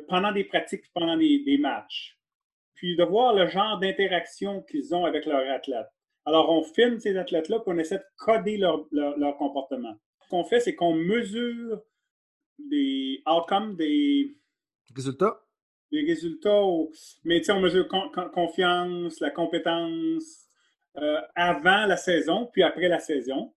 [0.07, 2.16] pendant des pratiques, pendant des matchs
[2.77, 5.87] puis de voir le genre d'interaction qu'ils ont avec leurs athlètes.
[6.25, 9.95] Alors, on filme ces athlètes-là, puis on essaie de coder leur, comportement.
[10.23, 11.81] Ce qu'on fait, c'est qu'on mesure
[12.59, 14.37] des outcomes, des
[14.95, 15.41] résultats?
[15.91, 16.61] Des résultats,
[17.23, 17.87] mais tu sais, on mesure
[18.33, 20.47] confiance, la compétence
[20.97, 23.53] euh, avant la saison, puis après la saison.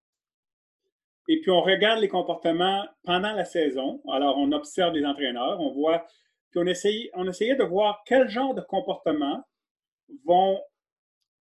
[1.28, 4.00] Et puis, on regarde les comportements pendant la saison.
[4.10, 6.06] Alors, on observe les entraîneurs, on voit
[6.50, 9.42] puis on essayait, de voir quel genre de comportements
[10.24, 10.60] vont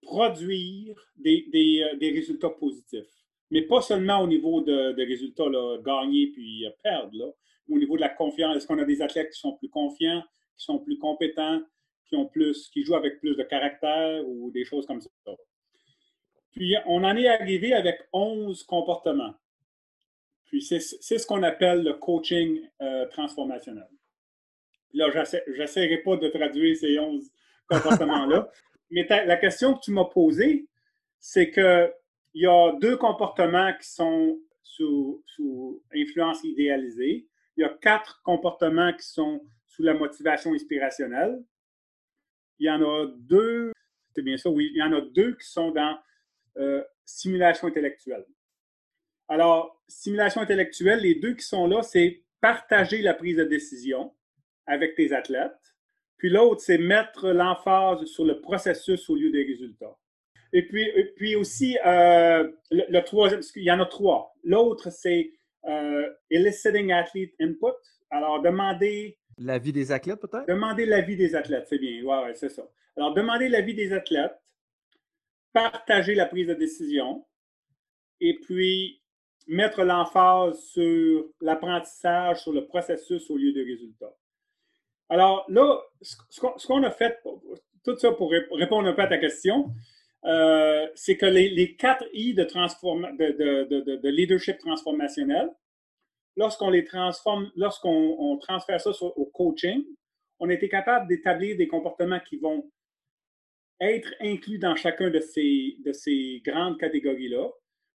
[0.02, 1.46] produire des,
[1.84, 3.06] euh, des, résultats positifs.
[3.52, 7.28] Mais pas seulement au niveau de, des résultats là, gagnés puis euh, perdre, là,
[7.70, 8.58] au niveau de la confiance.
[8.58, 10.24] Est-ce qu'on a des athlètes qui sont plus confiants,
[10.58, 11.62] qui sont plus compétents,
[12.08, 15.10] qui ont plus, qui jouent avec plus de caractère ou des choses comme ça?
[16.52, 19.34] Puis on en est arrivé avec 11 comportements.
[20.46, 23.90] Puis c'est ce qu'on appelle le coaching euh, transformationnel.
[24.96, 27.30] Là, j'essaierai pas de traduire ces 11
[27.68, 28.50] comportements-là.
[28.92, 30.68] Mais la question que tu m'as posée,
[31.20, 31.92] c'est qu'il
[32.36, 35.24] y a deux comportements qui sont sous,
[35.94, 37.28] influence idéalisée.
[37.58, 41.44] Il y a quatre comportements qui sont sous la motivation inspirationnelle.
[42.60, 43.74] Il y en a deux,
[44.14, 45.98] c'est bien ça, oui, il y en a deux qui sont dans
[46.58, 48.26] euh, simulation intellectuelle.
[49.28, 54.14] Alors, simulation intellectuelle, les deux qui sont là, c'est partager la prise de décision
[54.68, 55.76] avec tes athlètes.
[56.18, 59.98] Puis l'autre, c'est mettre l'emphase sur le processus au lieu des résultats.
[60.54, 64.34] Et puis, puis aussi, euh, le, troisième, il y en a trois.
[64.44, 65.34] L'autre, c'est
[65.66, 67.76] euh, eliciting athlete input.
[68.10, 69.18] Alors, demander.
[69.38, 70.48] L'avis des athlètes, peut-être?
[70.48, 72.02] Demander l'avis des athlètes, c'est bien.
[72.04, 72.64] Oui, ouais, c'est ça.
[72.96, 74.36] Alors, demander l'avis des athlètes,
[75.52, 77.26] partager la prise de décision,
[78.22, 79.02] et puis
[79.48, 84.16] mettre l'emphase sur l'apprentissage, sur le processus au lieu des résultats.
[85.10, 87.22] Alors là, ce qu'on a fait,
[87.84, 89.72] tout ça pour répondre un peu à ta question,
[90.26, 95.52] euh, c'est que les, quatre I de, de, leadership transformationnel,
[96.36, 99.84] lorsqu'on les transforme, lorsqu'on transfère ça au coaching,
[100.40, 102.70] on a été capable d'établir des comportements qui vont
[103.80, 107.50] être inclus dans chacun de ces, de ces grandes catégories-là,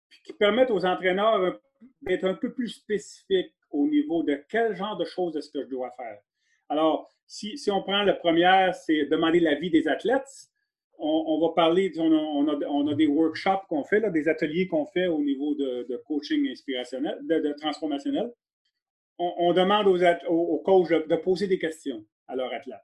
[0.08, 1.60] puis qui permettent aux entraîneurs
[2.02, 5.68] d'être un peu plus spécifiques au niveau de quel genre de choses est-ce que je
[5.68, 6.18] dois faire.
[6.68, 10.50] Alors, si, on prend la première, c'est demander l'avis des athlètes,
[10.98, 15.54] on, va parler, on a, des workshops qu'on fait, des ateliers qu'on fait au niveau
[15.54, 18.32] de, coaching inspirationnel, de, transformationnel.
[19.18, 22.78] On, demande aux, coachs de, poser des questions à leurs athlètes.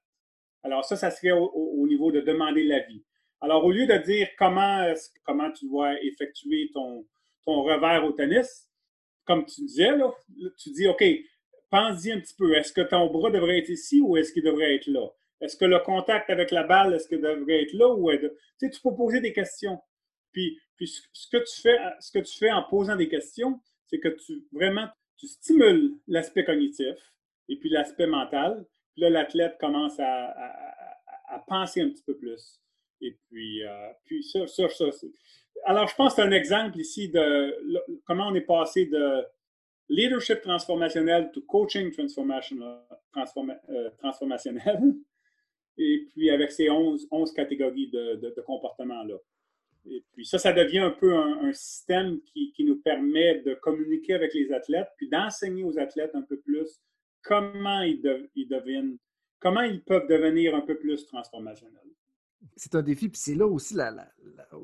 [0.62, 3.02] Alors ça, ça serait au, niveau de demander l'avis.
[3.40, 4.92] Alors, au lieu de dire comment,
[5.24, 7.06] comment tu dois effectuer ton
[7.46, 8.70] revers au tennis,
[9.24, 9.90] comme tu disais,
[10.58, 11.02] tu dis, OK,
[11.72, 12.54] pense-y un petit peu.
[12.54, 15.08] Est-ce que ton bras devrait être ici ou est-ce qu'il devrait être là?
[15.40, 18.20] Est-ce que le contact avec la balle, est-ce qu'il devrait être là ou est...
[18.20, 19.80] Tu sais, tu peux poser des questions.
[20.30, 23.98] Puis, puis ce, que tu fais, ce que tu fais en posant des questions, c'est
[23.98, 26.96] que tu vraiment tu stimules l'aspect cognitif
[27.48, 28.66] et puis l'aspect mental.
[28.92, 30.34] Puis là, l'athlète commence à,
[31.48, 32.60] penser un petit peu plus.
[33.00, 34.86] Et puis, euh, puis ça, ça, ça.
[35.64, 37.56] Alors, je pense que c'est un exemple ici de
[38.04, 39.24] comment on est passé de
[39.92, 42.78] leadership transformationnel to coaching transformationnel,
[43.68, 44.94] euh, transformationnel.
[45.78, 49.16] Et puis avec ces 11, 11 catégories de, de, comportements-là.
[49.86, 54.34] Et puis ça, ça devient un peu un, système qui, nous permet de communiquer avec
[54.34, 56.80] les athlètes, puis d'enseigner aux athlètes un peu plus
[57.22, 58.98] comment ils, ils deviennent,
[59.40, 61.80] comment ils peuvent devenir un peu plus transformationnels.
[62.56, 63.92] C'est un défi, puis c'est là aussi la,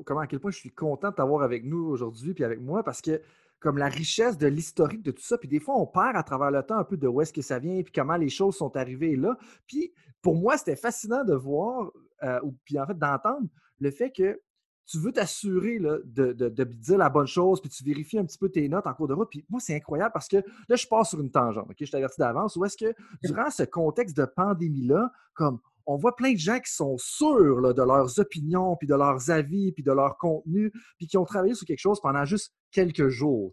[0.05, 2.83] comment, à quel point je suis content de t'avoir avec nous aujourd'hui, puis avec moi,
[2.83, 3.21] parce que
[3.59, 5.37] comme la richesse de l'historique de tout ça.
[5.37, 7.41] Puis des fois, on perd à travers le temps un peu de où est-ce que
[7.41, 9.37] ça vient, puis comment les choses sont arrivées là.
[9.67, 11.91] Puis pour moi, c'était fascinant de voir,
[12.23, 13.47] euh, ou puis en fait d'entendre
[13.79, 14.39] le fait que
[14.85, 18.49] tu veux t'assurer de, de, dire la bonne chose, puis tu vérifies un petit peu
[18.49, 19.29] tes notes en cours de route.
[19.29, 21.75] Puis moi, c'est incroyable parce que là, je pars sur une tangente, OK?
[21.79, 22.55] Je t'avertis d'avance.
[22.55, 26.73] Ou est-ce que durant ce contexte de pandémie-là, comme on voit plein de gens qui
[26.73, 31.17] sont sûrs de leurs opinions, puis de leurs avis, puis de leur contenu, puis qui
[31.17, 33.51] ont travaillé sur quelque chose pendant juste quelques jours.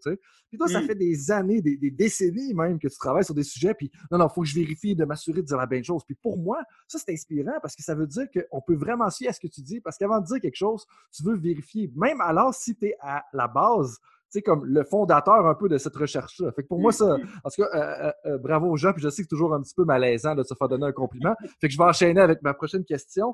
[0.48, 0.86] Puis toi, ça mm.
[0.86, 4.28] fait des années, des, décennies même que tu travailles sur des sujets, puis non, non,
[4.28, 6.02] il faut que je vérifie de m'assurer de dire la bonne chose.
[6.04, 9.30] Puis pour moi, ça, c'est inspirant parce que ça veut dire qu'on peut vraiment suivre
[9.30, 12.20] à ce que tu dis, parce qu'avant de dire quelque chose, tu veux vérifier, même
[12.20, 13.98] alors si tu es à la base
[14.30, 16.52] sais, comme le fondateur un peu de cette recherche-là.
[16.52, 17.40] Fait que pour moi, ça, mm-hmm.
[17.44, 19.54] en tout cas, euh, euh, euh, bravo aux gens, puis je sais que c'est toujours
[19.54, 21.34] un petit peu malaisant de se faire donner un compliment.
[21.60, 23.32] Fait que je vais enchaîner avec ma prochaine question,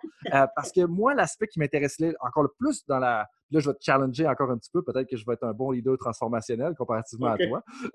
[0.55, 3.27] parce que moi, l'aspect qui m'intéressait encore le plus dans la...
[3.51, 4.83] Là, je vais te challenger encore un petit peu.
[4.83, 7.63] Peut-être que je vais être un bon leader transformationnel comparativement à toi.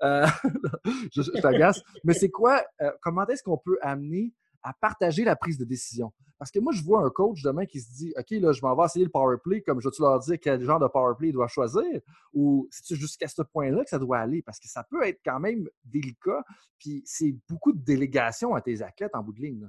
[1.12, 1.82] je, je t'agace.
[2.04, 2.62] Mais c'est quoi,
[3.02, 4.32] comment est-ce qu'on peut amener
[4.62, 6.12] à partager la prise de décision.
[6.38, 8.76] Parce que moi, je vois un coach demain qui se dit OK, là, je m'en
[8.76, 11.28] vais essayer le power play, comme je vais-tu leur dire quel genre de power play
[11.28, 12.00] il doit choisir?
[12.32, 14.42] Ou c'est jusqu'à ce point-là que ça doit aller?
[14.42, 16.44] Parce que ça peut être quand même délicat,
[16.78, 19.68] puis c'est beaucoup de délégation à tes athlètes en bout de ligne.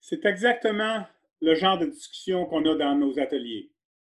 [0.00, 1.04] C'est exactement
[1.40, 3.70] le genre de discussion qu'on a dans nos ateliers.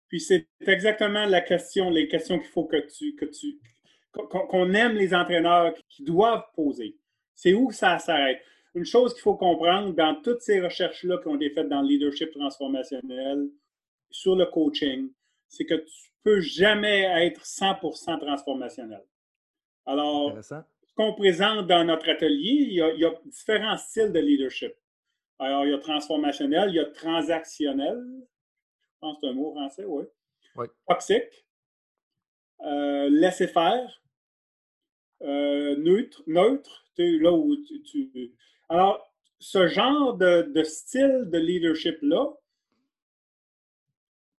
[0.09, 3.61] Puis c'est exactement la question, les questions qu'il faut que tu, que tu,
[4.13, 6.99] qu'on aime les entraîneurs qui doivent poser.
[7.35, 8.43] C'est où ça s'arrête?
[8.75, 11.89] Une chose qu'il faut comprendre dans toutes ces recherches-là qui ont été faites dans le
[11.89, 13.49] leadership transformationnel,
[14.11, 15.11] sur le coaching,
[15.49, 19.05] c'est que tu ne peux jamais être 100% transformationnel.
[19.87, 20.55] Alors, ce
[20.97, 24.75] qu'on présente dans notre atelier, il y, a, différents styles de leadership.
[25.39, 27.99] Alors, il y a transformationnel, il y a transactionnel.
[27.99, 30.05] Je pense que c'est un mot français, oui.
[30.87, 31.47] Toxique.
[32.63, 34.03] Euh, laisser faire.
[35.23, 38.33] Euh, neutre, neutre, là où tu,
[38.71, 39.05] alors,
[39.41, 42.29] ce genre de, style de leadership-là,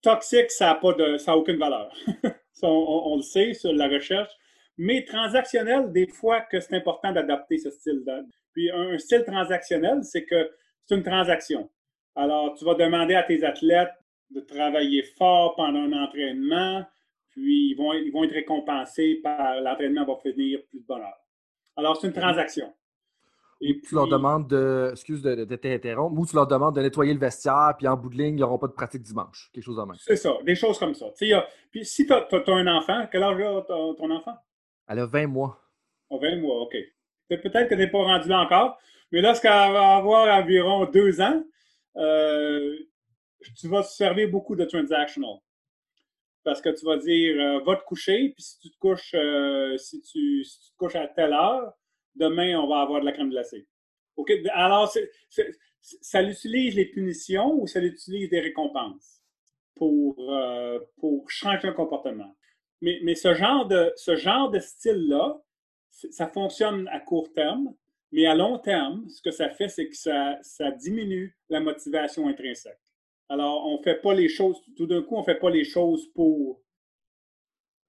[0.01, 1.93] toxique, ça n'a pas de, ça aucune valeur.
[2.63, 4.31] on, le sait sur la recherche.
[4.77, 8.03] Mais transactionnel, des fois que c'est important d'adapter ce style.
[8.05, 8.23] -là.
[8.53, 10.49] Puis un, style transactionnel, c'est que
[10.85, 11.69] c'est une transaction.
[12.15, 13.93] Alors, tu vas demander à tes athlètes
[14.29, 16.85] de travailler fort pendant un entraînement,
[17.31, 21.17] puis ils vont, ils vont être récompensés par l'entraînement va finir plus de bonheur.
[21.75, 22.73] Alors, c'est une transaction.
[23.63, 27.13] Et tu leur demandes de, excuse de, de t'interrompre, ou tu leur demandes de nettoyer
[27.13, 29.52] le vestiaire, puis en bout de ligne, ils n'auront pas de pratique dimanche.
[29.54, 29.95] Quelque chose de même.
[30.00, 31.06] C'est ça, des choses comme ça.
[31.69, 34.36] puis si tu as, un enfant, quel âge a ton enfant?
[34.88, 35.62] Elle a 20 mois.
[36.10, 36.76] 20 ah, mois, OK.
[37.30, 38.78] Peut-être que tu n'es pas rendu là encore,
[39.12, 41.43] mais lorsqu'elle va avoir environ deux ans,
[41.97, 42.76] euh,
[43.58, 45.38] tu vas te servir beaucoup de transactional.
[46.43, 49.78] Parce que tu vas dire, euh, va te coucher, puis si tu te couches, euh,
[49.78, 51.74] si, tu, si tu te couches à telle heure,
[52.15, 53.67] demain, on va avoir de la crème glacée.
[54.15, 54.32] OK?
[54.54, 54.91] Alors,
[55.80, 59.21] ça utilise les punitions ou ça utilise des récompenses
[59.76, 62.36] pour, euh, pour changer un comportement?
[62.82, 65.39] Mais, ce genre de, ce genre de style-là,
[65.89, 67.76] ça fonctionne à court terme,
[68.12, 72.28] mais à long terme, ce que ça fait, c'est que ça, ça diminue la motivation
[72.28, 72.80] intrinsèque.
[73.30, 75.63] Alors, on ne fait pas les choses, tout d'un coup, on ne fait pas les
[75.63, 76.62] choses pour,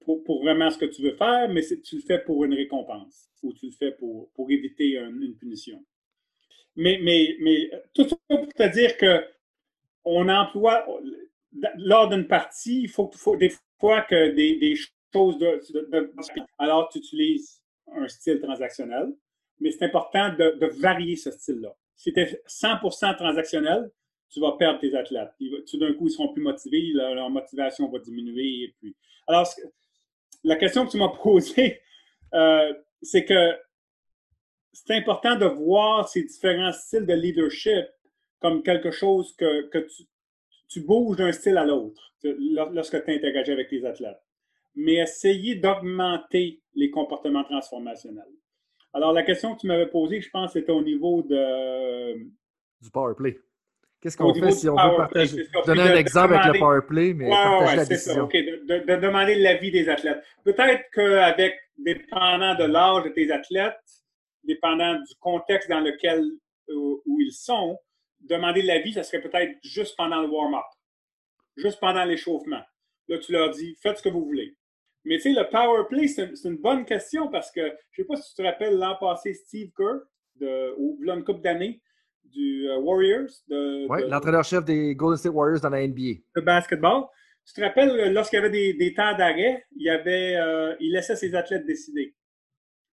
[0.05, 3.53] pour, vraiment ce que tu veux faire, mais tu le fais pour une récompense ou
[3.53, 5.85] tu le fais pour, pour éviter un- une punition.
[6.77, 9.25] Mais, mais, mais tout ça pour te dire que
[10.05, 10.87] on emploie,
[11.77, 14.75] lors d'une partie, il faut, des fois que des,
[15.13, 15.61] choses de,
[16.59, 17.63] alors tu utilises
[17.95, 19.15] un style transactionnel,
[19.61, 21.75] mais c'est important de, varier ce style-là.
[21.95, 23.91] Si tu es 100% transactionnel,
[24.29, 25.31] tu vas perdre tes athlètes.
[25.71, 28.65] Tout d'un coup, ils seront plus motivés, leur, leur motivation va diminuer.
[28.65, 29.47] Et puis, alors,
[30.45, 31.81] la question que tu m'as posée,
[32.35, 33.57] euh, c'est que
[34.73, 37.87] c'est important de voir ces différents styles de leadership
[38.41, 39.87] comme quelque chose que, que
[40.69, 44.21] tu, bouges d'un style à l'autre lorsque tu interagis avec les athlètes.
[44.75, 48.33] Mais essayer d'augmenter les comportements transformationnels.
[48.95, 52.15] Alors, la question que tu m'avais posée, je pense, c'était au niveau de.
[52.81, 53.39] Du power play.
[54.03, 55.45] Qu'est-ce Au qu'on fait si on veut partager?
[55.45, 55.61] ça.
[55.65, 58.11] Donner un de exemple avec le power play, mais Ouais, partager ouais, la c'est ça.
[58.11, 58.25] décision.
[58.25, 58.33] OK.
[58.33, 60.23] De, de- de demander l'avis des athlètes.
[60.45, 63.79] Peut-être qu'avec, dépendant de l'âge de tes athlètes,
[64.43, 66.21] dépendant du contexte dans lequel
[66.69, 67.79] euh, où ils sont,
[68.21, 70.65] demander l'avis, ça serait peut-être juste pendant le warm-up,
[71.57, 72.63] juste pendant l'échauffement.
[73.09, 74.57] Là, tu leur dis, faites ce que vous voulez.
[75.05, 77.61] Mais tu sais, le power play, c'est une, bonne question parce que
[77.93, 80.01] je ne sais pas si tu te rappelles l'an passé, Steve Kerr,
[80.37, 81.81] de, ou là, une couple d'années,
[82.33, 86.21] du euh, Warriors, de, Oui, de- l'entraîneur-chef des Golden State Warriors dans la NBA.
[86.37, 87.05] de basketball.
[87.47, 90.93] Tu te rappelles, euh, lorsqu'il y avait des, des temps d'arrêt, il, avait, euh, il
[90.93, 92.15] laissait ses athlètes décider.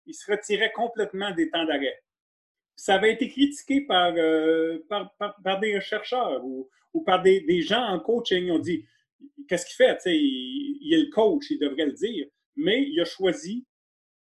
[0.06, 2.02] Il se retirait complètement des temps d'arrêt.
[2.76, 7.42] Ça avait été critiqué par, euh, par, par, par des chercheurs ou, ou par des,
[7.42, 8.46] des gens en coaching.
[8.46, 8.86] Ils ont dit
[9.48, 9.98] Qu'est-ce qu'il fait?
[10.06, 12.26] Il, il est le coach, il devrait le dire.
[12.56, 13.68] Mais il a choisi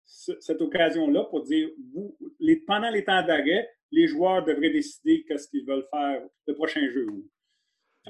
[0.05, 5.23] ce- cette occasion-là pour dire vous, les, pendant les temps d'arrêt, les joueurs devraient décider
[5.27, 7.07] qu'est-ce qu'ils veulent faire le prochain jeu.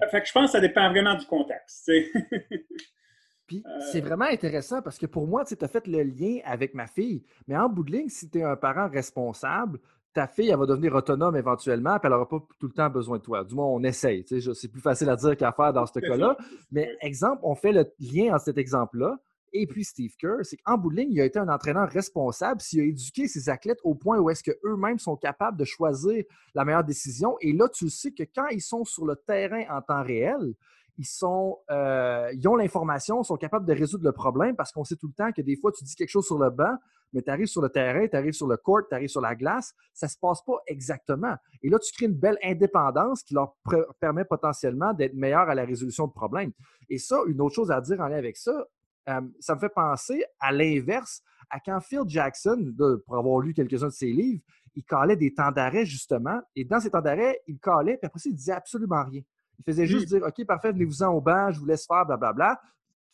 [0.09, 1.91] Fait que je pense que ça dépend vraiment du contexte.
[3.47, 6.73] Puis Euh, c'est vraiment intéressant parce que pour moi, tu as fait le lien avec
[6.73, 7.23] ma fille.
[7.47, 9.79] Mais en bout de ligne, si tu es un parent responsable,
[10.13, 13.17] ta fille, elle va devenir autonome éventuellement, puis elle n'aura pas tout le temps besoin
[13.17, 13.43] de toi.
[13.43, 14.23] Du moins, on essaye.
[14.27, 16.37] C'est plus facile à dire qu'à faire dans ce cas-là.
[16.71, 19.19] Mais exemple, on fait le lien entre cet exemple-là
[19.53, 22.59] et puis Steve Kerr, c'est qu'en bout de ligne, il a été un entraîneur responsable
[22.59, 26.23] s'il a éduqué ses athlètes au point où est-ce qu'eux-mêmes sont capables de choisir
[26.55, 27.37] la meilleure décision.
[27.39, 30.55] Et là, tu sais que quand ils sont sur le terrain en temps réel,
[30.97, 34.95] ils, sont, euh, ils ont l'information, sont capables de résoudre le problème parce qu'on sait
[34.95, 36.75] tout le temps que des fois, tu dis quelque chose sur le banc,
[37.13, 39.35] mais tu arrives sur le terrain, tu arrives sur le court, tu arrives sur la
[39.35, 41.35] glace, ça ne se passe pas exactement.
[41.61, 43.55] Et là, tu crées une belle indépendance qui leur
[43.99, 46.51] permet potentiellement d'être meilleurs à la résolution de problèmes.
[46.89, 48.65] Et ça, une autre chose à dire en lien avec ça,
[49.09, 52.73] euh, ça me fait penser à l'inverse, à quand Phil Jackson,
[53.05, 54.41] pour avoir lu quelques-uns de ses livres,
[54.75, 56.41] il calait des temps d'arrêt, justement.
[56.55, 59.21] Et dans ces temps d'arrêt, il calait, puis après ça, il disait absolument rien.
[59.59, 62.59] Il faisait juste dire OK, parfait, venez-vous-en au banc, je vous laisse faire, blablabla.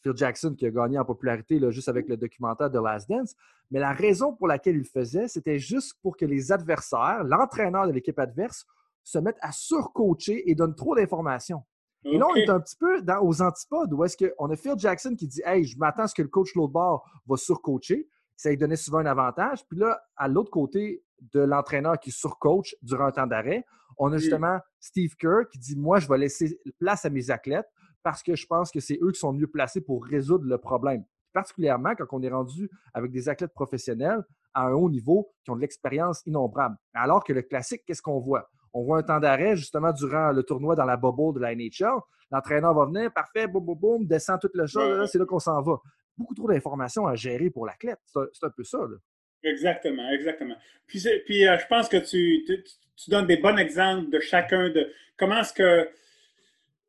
[0.02, 3.36] Phil Jackson qui a gagné en popularité là, juste avec le documentaire The Last Dance.
[3.70, 7.86] Mais la raison pour laquelle il le faisait, c'était juste pour que les adversaires, l'entraîneur
[7.88, 8.66] de l'équipe adverse,
[9.04, 11.64] se mettent à surcoacher et donnent trop d'informations.
[12.06, 14.74] Et là, on est un petit peu dans, aux antipodes où est-ce qu'on a Phil
[14.78, 18.08] Jackson qui dit Hey, je m'attends à ce que le coach l'autre bord va surcoacher.
[18.38, 19.66] Ça lui donnait souvent un avantage.
[19.68, 23.66] Puis là, à l'autre côté de l'entraîneur qui surcoach durant un temps d'arrêt,
[23.98, 24.20] on a Mm.
[24.20, 27.68] justement Steve Kerr qui dit Moi, je vais laisser place à mes athlètes
[28.02, 31.04] parce que je pense que c'est eux qui sont mieux placés pour résoudre le problème.
[31.34, 35.56] Particulièrement quand on est rendu avec des athlètes professionnels à un haut niveau qui ont
[35.56, 36.76] de l'expérience innombrable.
[36.94, 38.50] Alors que le classique, qu'est-ce qu'on voit?
[38.74, 42.00] On voit un temps d'arrêt justement durant le tournoi dans la bubble de la NHL.
[42.32, 45.62] L'entraîneur va venir, parfait, boum, boum, boum, descend toute le chose, c'est là qu'on s'en
[45.62, 45.78] va.
[46.18, 48.00] Beaucoup trop d'informations à gérer pour l'athlète.
[48.06, 48.78] C'est un, c'est un peu ça.
[48.78, 48.98] Là.
[49.44, 50.56] Exactement, exactement.
[50.86, 52.64] Puis, euh, je pense que tu, tu,
[52.96, 55.90] tu donnes des bons exemples de chacun de comment est-ce que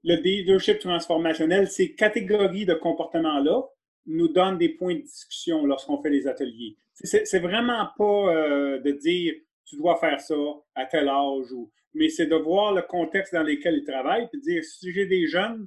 [0.03, 3.63] le leadership transformationnel, ces catégories de comportements-là,
[4.07, 6.77] nous donnent des points de discussion lorsqu'on fait les ateliers.
[6.95, 9.35] C'est c'est vraiment pas euh, de dire
[9.71, 10.35] tu dois faire ça
[10.75, 14.41] à tel âge, ou, mais c'est de voir le contexte dans lequel ils travaillent, puis
[14.41, 15.67] dire si j'ai des jeunes,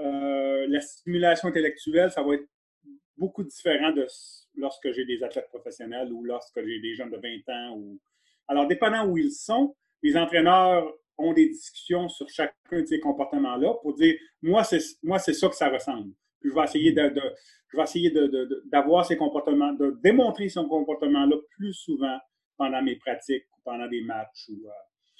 [0.00, 2.46] euh, la stimulation intellectuelle, ça va être
[3.16, 4.06] beaucoup différent de
[4.56, 7.76] lorsque j'ai des athlètes professionnels ou lorsque j'ai des jeunes de 20 ans.
[7.78, 7.98] Ou...
[8.48, 13.74] Alors, dépendant où ils sont, les entraîneurs ont des discussions sur chacun de ces comportements-là
[13.80, 16.12] pour dire moi, c'est ça que ça ressemble.
[16.40, 17.10] Puis je vais essayer de,
[17.68, 22.18] je essayer de- de- d'avoir ces comportements, de démontrer ces comportements-là plus souvent
[22.56, 24.48] pendant mes pratiques ou pendant des matchs.
[24.48, 24.68] Ou,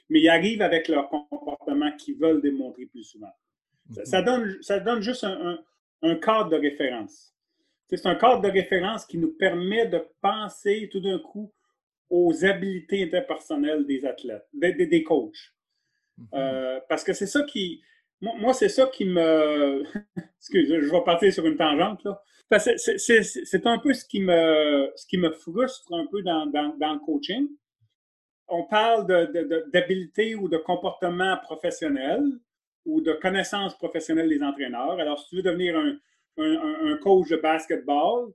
[0.08, 3.32] mais ils arrivent avec leur comportement qu'ils veulent démontrer plus souvent.
[4.04, 5.58] Ça, donne, ça donne juste un,
[6.02, 7.32] un, cadre de référence.
[7.88, 11.52] C'est un cadre de référence qui nous permet de penser tout d'un coup
[12.10, 15.32] aux habiletés interpersonnelles des athlètes, des, des, coachs.
[16.18, 16.24] Mm-hmm.
[16.34, 17.80] Euh, parce que c'est ça qui.
[18.20, 19.84] Moi, c'est ça qui me.
[20.38, 22.20] Excuse, je vais partir sur une tangente, là.
[22.50, 27.48] C'est un peu ce qui, me, frustre un peu dans, le coaching.
[28.48, 29.06] On parle
[29.72, 32.22] d'habileté ou de comportement professionnel
[32.84, 35.00] ou de connaissances professionnelles des entraîneurs.
[35.00, 35.98] Alors, si tu veux devenir un,
[36.38, 38.32] un, coach de basketball,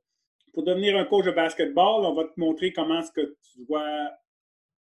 [0.53, 4.12] pour devenir un coach de basketball, on va te montrer comment est-ce que tu dois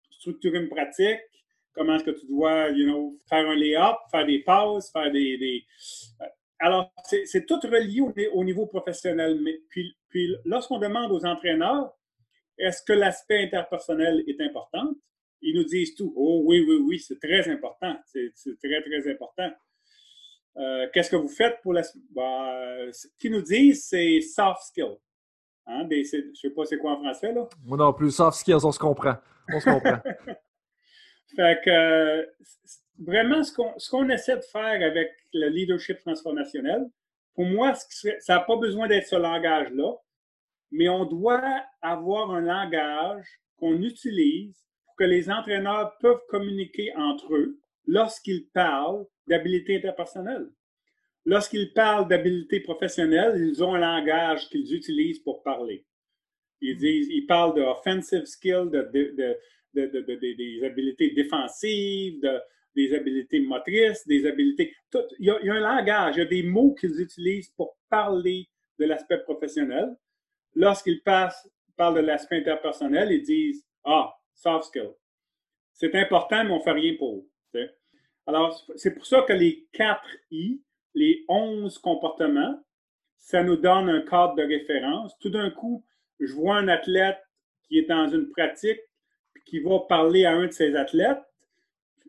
[0.09, 1.21] structurer une pratique,
[1.74, 5.65] comment est-ce que tu dois, you know, faire un lay-up, faire des passes, faire des...
[6.64, 7.99] alors, c'est tout relié
[8.32, 9.38] au, niveau professionnel.
[9.43, 11.93] Mais puis, puis lorsqu'on demande aux entraîneurs,
[12.57, 14.93] est-ce que l'aspect interpersonnel est important?
[15.41, 16.14] Ils nous disent tout.
[16.16, 17.93] Oh oui, oui, oui, c'est très important.
[18.05, 18.32] C'est
[18.64, 19.51] très, très important.
[20.55, 21.82] Euh, qu'est-ce que vous faites pour la.
[22.11, 24.97] Bah, ce qu'ils nous disent, c'est soft skills.
[25.66, 25.86] Hein?
[25.89, 27.45] je ne sais pas c'est quoi en français, là.
[27.66, 29.16] Moi non plus, soft skills, on se comprend.
[29.53, 29.97] On se comprend.
[31.36, 32.26] fait que,
[33.05, 36.85] vraiment, ce qu'on essaie de faire avec le leadership transformationnel,
[37.35, 39.93] pour moi, ça n'a pas besoin d'être ce langage-là,
[40.71, 43.27] mais on doit avoir un langage
[43.57, 50.49] qu'on utilise pour que les entraîneurs peuvent communiquer entre eux lorsqu'ils parlent d'habileté interpersonnelle.
[51.25, 55.85] Lorsqu'ils parlent d'habileté professionnelle, ils ont un langage qu'ils utilisent pour parler.
[56.61, 59.37] Ils, disent, ils parlent d'offensive skills, de,
[59.73, 62.41] des habiletés défensives,
[62.76, 64.76] des habiletés motrices, des habiletés.
[65.19, 68.47] il, y a, un langage, il y a des mots qu'ils utilisent pour parler
[68.80, 69.95] de l'aspect professionnel.
[70.55, 71.32] Lorsqu'ils parlent
[71.95, 74.95] de l'aspect interpersonnel, ils disent Ah, soft skills.
[75.74, 77.26] C'est important, mais on ne fait rien pour.
[78.26, 80.01] Alors, c'est pour ça que les 4
[80.32, 80.61] I,
[80.93, 82.57] les 11 comportements,
[83.17, 85.17] ça nous donne un cadre de référence.
[85.19, 85.84] Tout d'un coup,
[86.19, 87.19] je vois un athlète
[87.63, 88.80] qui est dans une pratique
[89.45, 91.21] qui va parler à un de ses athlètes.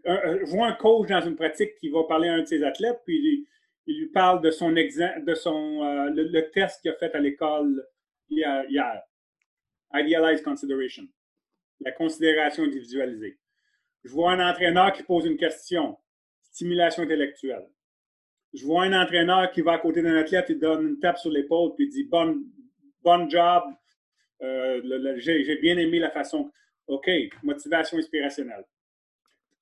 [0.04, 3.00] Je vois un coach dans une pratique qui va parler à un de ses athlètes,
[3.04, 3.46] puis
[3.86, 7.18] il, lui parle de son examen, de son euh, le, test qu'il a fait à
[7.18, 7.86] l'école
[8.28, 9.02] hier, hier.
[9.92, 11.06] Idealized consideration.
[11.80, 13.38] La considération individualisée.
[14.02, 15.98] Je vois un entraîneur qui pose une question
[16.42, 17.68] stimulation intellectuelle.
[18.52, 21.30] Je vois un entraîneur qui va à côté d'un athlète, il donne une tape sur
[21.30, 22.40] l'épaule, puis dit Bon,
[23.02, 23.64] bon job,
[24.42, 26.50] euh, j'ai bien aimé la façon.
[26.86, 27.10] OK,
[27.42, 28.64] motivation inspirationnelle.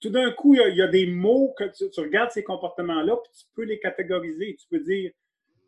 [0.03, 3.45] Tout d'un coup, il y, a, des mots que tu, regardes ces comportements-là, puis tu
[3.55, 4.57] peux les catégoriser.
[4.57, 5.13] Tu peux dire.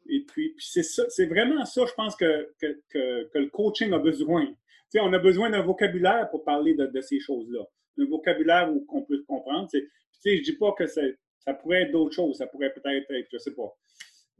[0.08, 4.46] Et puis, c'est vraiment ça, je pense, que, que, le coaching a besoin.
[4.46, 4.54] Tu
[4.88, 7.60] sais, on a besoin d'un vocabulaire pour parler de, ces choses-là.
[7.96, 9.68] Un vocabulaire qu'on peut comprendre.
[9.72, 13.36] Je ne dis pas que ça pourrait être d'autres choses, ça pourrait peut-être être, je
[13.36, 13.72] ne sais pas,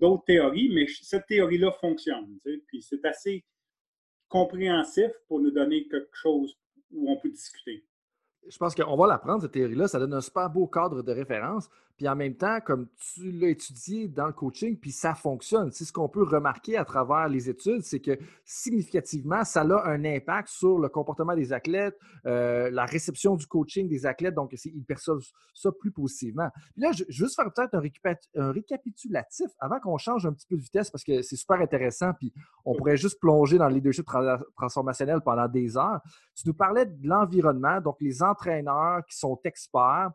[0.00, 2.36] d'autres théories, mais cette théorie-là fonctionne.
[2.66, 3.44] Puis c'est assez
[4.28, 6.58] compréhensif pour nous donner quelque chose
[6.90, 7.84] où on peut discuter.
[8.48, 9.88] Je pense qu'on va l'apprendre, cette théorie-là.
[9.88, 11.68] Ça donne un super beau cadre de référence.
[11.96, 15.70] Puis en même temps, comme tu l'as étudié dans le coaching, puis ça fonctionne.
[15.70, 20.04] C'est ce qu'on peut remarquer à travers les études, c'est que significativement, ça a un
[20.04, 24.84] impact sur le comportement des athlètes, euh, la réception du coaching des athlètes, donc ils
[24.84, 25.24] perçoivent
[25.54, 26.50] ça plus positivement.
[26.72, 27.74] Puis là, je, veux juste faire peut-être
[28.34, 32.12] un, récapitulatif avant qu'on change un petit peu de vitesse parce que c'est super intéressant,
[32.18, 32.32] puis
[32.64, 34.06] on pourrait juste plonger dans le leadership
[34.56, 36.00] transformationnel pendant des heures.
[36.34, 40.10] Tu nous parlais de l'environnement, donc les entraîneurs qui sont experts,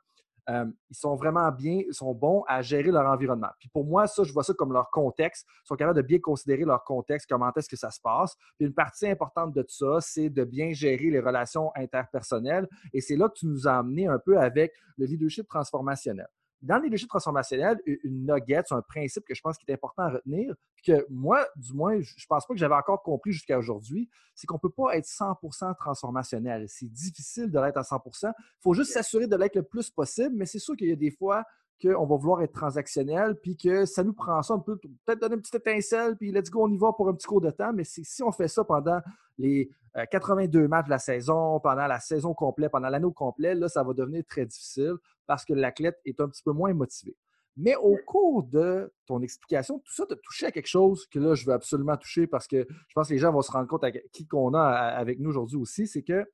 [0.49, 3.49] ils sont vraiment bien, ils sont bons à gérer leur environnement.
[3.59, 5.45] Puis pour moi, ça, je vois ça comme leur contexte.
[5.47, 8.35] Ils sont capables de bien considérer leur contexte, comment est-ce que ça se passe.
[8.57, 12.67] Puis une partie importante de ça, c'est de bien gérer les relations interpersonnelles.
[12.93, 16.27] Et c'est là que tu nous as amené un peu avec le leadership transformationnel
[16.61, 20.03] dans le leadership transformationnel, une nugget, c'est un principe que je pense qu'il est important
[20.03, 23.31] à retenir, puis que moi, du moins, je ne pense pas que j'avais encore compris
[23.31, 26.65] jusqu'à aujourd'hui, c'est qu'on ne peut pas être 100% transformationnel.
[26.67, 28.27] C'est difficile de l'être à 100%.
[28.27, 30.97] Il faut juste s'assurer de l'être le plus possible, mais c'est sûr qu'il y a
[30.97, 31.43] des fois
[31.81, 35.35] qu'on va vouloir être transactionnel, puis que ça nous prend ça, on peut peut-être donner
[35.35, 37.73] une petite étincelle, puis let's go, on y va pour un petit cours de temps,
[37.73, 38.99] mais si on fait ça pendant
[39.37, 39.69] les
[40.11, 43.83] 82 euh, matchs de la saison, pendant la saison complète, pendant l'année complet, là, ça
[43.83, 47.15] va devenir très difficile parce que l'athlète est un petit peu moins motivé.
[47.57, 51.33] Mais au cours de ton explication, tout ça t'a touché à quelque chose que là,
[51.35, 53.83] je veux absolument toucher parce que je pense que les gens vont se rendre compte
[53.83, 56.25] à qui qu'on a avec nous aujourd'hui aussi, c'est que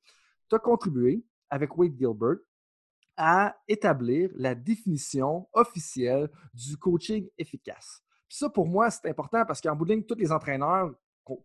[0.48, 2.36] tu as contribué avec Wade Gilbert
[3.16, 8.02] à établir la définition officielle du coaching efficace.
[8.28, 10.92] Puis ça, pour moi, c'est important parce qu'en bout de ligne, tous les entraîneurs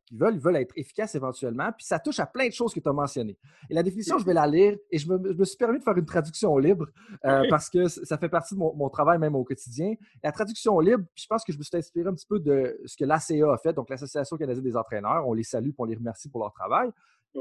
[0.05, 2.79] qu'ils veulent, ils veulent être efficaces éventuellement, puis ça touche à plein de choses que
[2.79, 3.37] tu as mentionnées.
[3.69, 6.05] Et la définition, je vais la lire et je me, suis permis de faire une
[6.05, 6.87] traduction libre
[7.25, 9.93] euh, parce que ça fait partie de mon, travail même au quotidien.
[10.23, 12.79] La traduction libre, puis je pense que je me suis inspiré un petit peu de
[12.85, 15.27] ce que l'ACA a fait, donc l'Association canadienne des entraîneurs.
[15.27, 16.89] On les salue et on les remercie pour leur travail.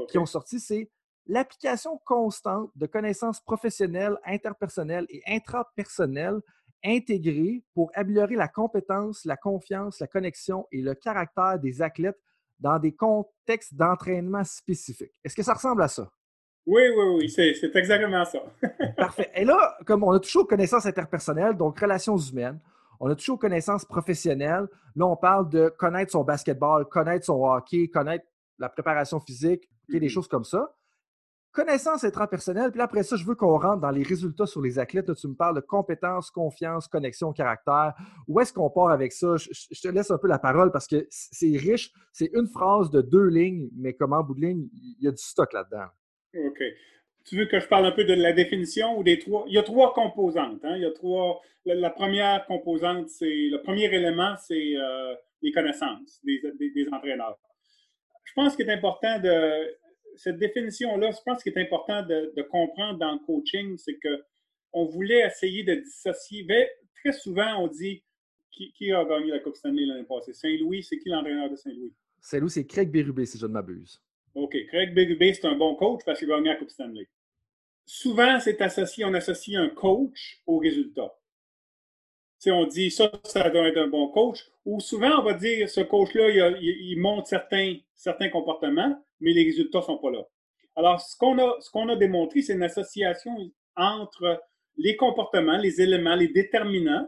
[0.07, 0.89] Qui ont sorti, c'est
[1.27, 6.41] l'application constante de connaissances professionnelles, interpersonnelles et intrapersonnelles
[6.83, 12.19] intégrées pour améliorer la compétence, la confiance, la connexion et le caractère des athlètes
[12.59, 15.13] dans des contextes d'entraînement spécifiques.
[15.23, 16.11] Est-ce que ça ressemble à ça?
[16.65, 18.39] Oui, oui, oui, c'est exactement ça.
[18.97, 19.31] Parfait.
[19.35, 22.59] Et là, comme on a toujours connaissances interpersonnelles, donc relations humaines,
[22.99, 24.67] on a toujours connaissances professionnelles.
[24.95, 28.25] Là, on parle de connaître son basketball, connaître son hockey, connaître
[28.59, 30.09] la préparation physique, des mm-hmm.
[30.09, 30.71] choses comme ça
[31.51, 32.71] connaissance intrapersonnelle.
[32.71, 35.13] Puis après ça, je veux qu'on rentre dans les résultats sur les athlètes.
[35.15, 37.93] tu me parles de compétences, confiance, connexion, caractère.
[38.27, 39.35] Où est-ce qu'on part avec ça?
[39.37, 41.91] Je, te laisse un peu la parole parce que c'est riche.
[42.13, 45.11] C'est une phrase de deux lignes, mais comme en bout de ligne, il y a
[45.11, 45.87] du stock là-dedans.
[46.33, 46.63] OK.
[47.25, 49.43] Tu veux que je parle un peu de la définition ou des trois?
[49.47, 50.63] Il y a trois composantes.
[50.63, 50.75] Hein?
[50.75, 51.41] Il y a trois.
[51.65, 57.37] La, première composante, c'est le premier élément, c'est euh, les connaissances des, des entraîneurs.
[58.23, 59.67] Je pense qu'il est important de
[60.15, 65.25] cette définition-là, je pense qu'il est important de, comprendre dans le coaching, c'est qu'on voulait
[65.25, 66.45] essayer de dissocier.
[67.03, 68.03] Très souvent, on dit
[68.51, 70.33] qui, a gagné la Coupe Stanley l'année passée?
[70.33, 71.93] Saint-Louis, c'est qui l'entraîneur de Saint-Louis?
[72.19, 74.01] Saint-Louis, c'est Craig Berube, si je ne m'abuse.
[74.35, 74.55] OK.
[74.67, 77.07] Craig Berube, c'est un bon coach parce qu'il a gagné la Coupe Stanley.
[77.85, 81.13] Souvent, c'est associé, on associe un coach au résultat.
[82.37, 84.39] Si on dit ça, ça doit être un bon coach.
[84.65, 89.79] Ou souvent, on va dire ce coach-là, il, montre certains, certains comportements, mais les résultats
[89.79, 90.23] ne sont pas là.
[90.75, 93.31] Alors, ce qu'on a, ce a démontré, c'est une association
[93.75, 94.41] entre
[94.77, 97.07] les comportements, les éléments, les déterminants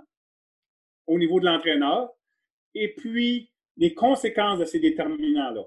[1.07, 2.09] au niveau de l'entraîneur,
[2.75, 5.63] et puis les conséquences de ces déterminants-là.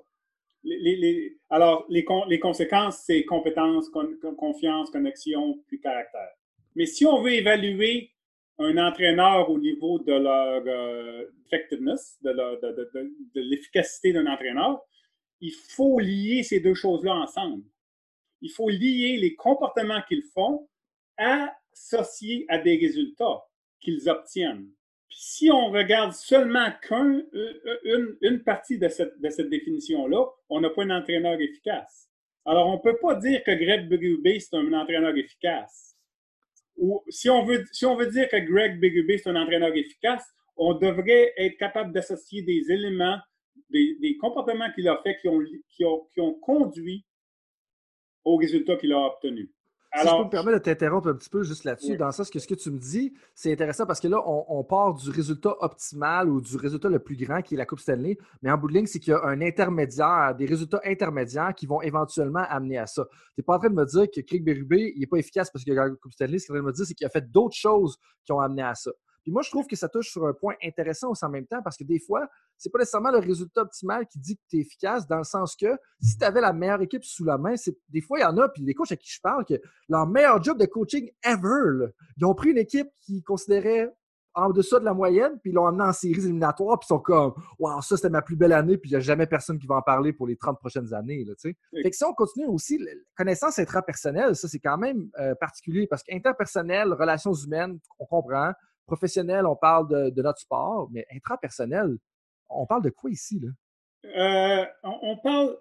[1.51, 3.91] alors, les, les conséquences, c'est compétences,
[4.37, 6.31] confiance, connexion, puis caractère.
[6.75, 8.13] Mais si on veut évaluer
[8.59, 14.83] un entraîneur au niveau de leur euh, effectiveness, de l'efficacité d'un entraîneur,
[15.41, 17.65] il faut lier ces deux choses-là ensemble.
[18.41, 20.69] Il faut lier les comportements qu'ils font
[21.17, 23.45] associés à des résultats
[23.81, 24.69] qu'ils obtiennent.
[25.09, 30.61] Puis si on regarde seulement qu'une euh, une, partie de cette, de cette définition-là, on
[30.61, 32.09] n'a pas un entraîneur efficace.
[32.45, 35.97] Alors, on ne peut pas dire que Greg Berube, c'est un entraîneur efficace.
[36.77, 40.25] Ou si on veut, si on veut dire que Greg Berube, c'est un entraîneur efficace,
[40.57, 43.19] on devrait être capable d'associer des éléments
[43.71, 45.41] des, comportements qu'il a fait qui ont,
[45.71, 47.05] qui, ont, qui ont conduit
[48.25, 49.51] au résultat qu'il a obtenu.
[49.93, 52.25] Alors, si je peux me permettre de t'interrompre un petit peu juste là-dessus, dans ça,
[52.25, 55.11] ce que, ce que tu me dis, c'est intéressant parce que là, on, part du
[55.11, 58.59] résultat optimal ou du résultat le plus grand qui est la Coupe Stanley, mais en
[58.59, 62.45] bout de ligne, c'est qu'il y a un intermédiaire, des résultats intermédiaires qui vont éventuellement
[62.49, 63.07] amener à ça.
[63.11, 65.51] Tu n'es pas en train de me dire que Craig Berube, il n'est pas efficace
[65.51, 66.39] parce qu'il a gagné la Coupe Stanley.
[66.39, 67.97] Ce que tu es en train de me dire, c'est qu'il a fait d'autres choses
[68.25, 68.91] qui ont amené à ça.
[69.27, 71.61] Puis moi, je trouve que ça touche sur un point intéressant aussi en même temps
[71.61, 74.61] parce que des fois, c'est pas nécessairement le résultat optimal qui dit que tu es
[74.61, 77.77] efficace dans le sens que si tu avais la meilleure équipe sous la main, c'est
[77.89, 79.55] des fois, il y en a, puis les coachs à qui je parle, que
[79.89, 83.93] leur meilleur job de coaching ever, ils ont pris une équipe qu'ils considéraient
[84.37, 87.01] en dessous de la moyenne, puis ils l'ont amené en séries éliminatoires, puis ils sont
[87.01, 89.67] comme Waouh, ça c'était ma plus belle année, puis il n'y a jamais personne qui
[89.67, 91.25] va en parler pour les 30 prochaines années.
[91.25, 91.57] Là, fait
[91.91, 92.79] que si on continue aussi,
[93.17, 98.53] connaissance intrapersonnelle, ça c'est quand même euh, particulier parce qu'interpersonnel, relations humaines, on comprend.
[98.87, 101.97] Professionnel, on parle de, notre sport, mais intrapersonnel,
[102.49, 103.41] on parle de quoi ici?
[103.41, 103.51] Là?
[104.17, 105.57] Euh, on, parle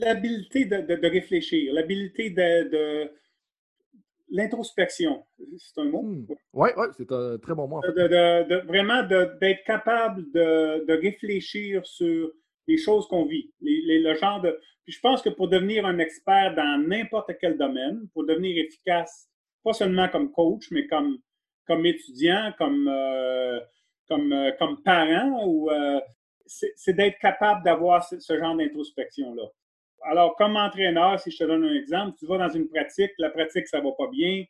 [0.00, 3.10] l'habilité de, réfléchir, l'habilité de,
[4.30, 5.24] l'introspection.
[5.58, 6.02] C'est un mot?
[6.04, 6.80] Oui, hmm.
[6.80, 7.80] ouais, c'est un très bon mot.
[8.66, 12.30] vraiment d'être capable de, réfléchir sur
[12.68, 14.58] les choses qu'on vit, le genre de.
[14.84, 19.28] Puis je pense que pour devenir un expert dans n'importe quel domaine, pour devenir efficace,
[19.64, 21.18] pas seulement comme coach, mais comme
[21.68, 23.60] comme étudiant, comme, euh,
[24.08, 26.00] comme, euh, comme parent, ou euh,
[26.46, 29.44] c'est d'être capable d'avoir ce, genre d'introspection-là.
[30.04, 33.28] Alors, comme entraîneur, si je te donne un exemple, tu vas dans une pratique, la
[33.28, 34.44] pratique, ça va pas bien,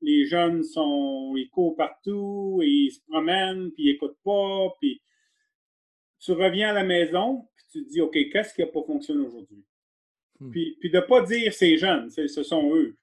[0.00, 5.02] les jeunes sont, ils courent partout, ils se promènent, puis ils n'écoutent pas, puis
[6.20, 9.26] tu reviens à la maison, puis tu te dis, OK, qu'est-ce qui n'a pas fonctionné
[9.26, 9.64] aujourd'hui?
[10.38, 10.50] Hmm.
[10.52, 12.96] Puis, puis de ne pas dire c'est jeunes, ce sont eux.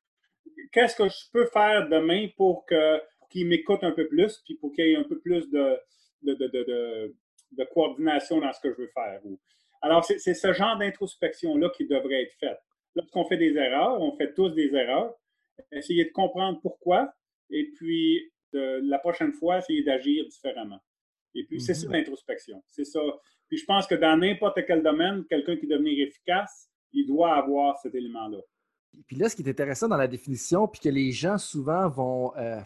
[0.72, 4.72] Qu'est-ce que je peux faire demain pour que qu'il m'écoute un peu plus, puis pour
[4.74, 5.78] qu'il y ait un peu plus de,
[6.24, 9.22] de, coordination dans ce que je veux faire.
[9.82, 12.60] Alors, c'est ce genre d'introspection-là qui devrait être faite.
[12.96, 15.14] Lorsqu'on fait des erreurs, on fait tous des erreurs,
[15.72, 17.14] essayer de comprendre pourquoi,
[17.50, 20.80] et puis de, la prochaine fois, essayer d'agir différemment.
[21.36, 21.94] Et puis, c'est ça Mhm.
[21.94, 22.64] l'introspection.
[22.68, 23.00] C'est ça.
[23.48, 27.36] Puis, je pense que dans n'importe quel domaine, quelqu'un qui veut devenir efficace, il doit
[27.36, 28.40] avoir cet élément-là.
[29.06, 32.36] Puis là, ce qui est intéressant dans la définition, puis que les gens souvent vont
[32.38, 32.60] euh,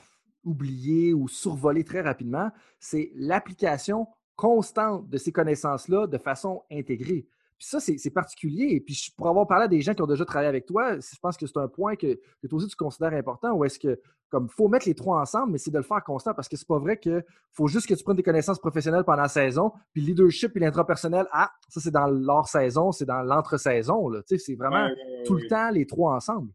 [0.43, 7.27] oublier ou survoler très rapidement, c'est l'application constante de ces connaissances-là de façon intégrée.
[7.57, 8.69] Puis ça, c'est particulier.
[8.71, 10.95] Et puis, je- pour avoir parlé à des gens qui ont déjà travaillé avec toi,
[10.99, 13.77] je pense que c'est un point que, que toi aussi tu considères important, ou est-ce
[13.77, 16.57] que, comme, faut mettre les trois ensemble, mais c'est de le faire constant, parce que
[16.57, 19.73] c'est pas vrai que faut juste que tu prennes des connaissances professionnelles pendant la saison,
[19.93, 24.23] puis le leadership et l'intrapersonnel, ah, ça c'est dans l'hors-saison, c'est dans l'entre-saison, là.
[24.23, 26.51] Tu sais, c'est vraiment Ouais, ouais, ouais, tout le temps les trois ensemble.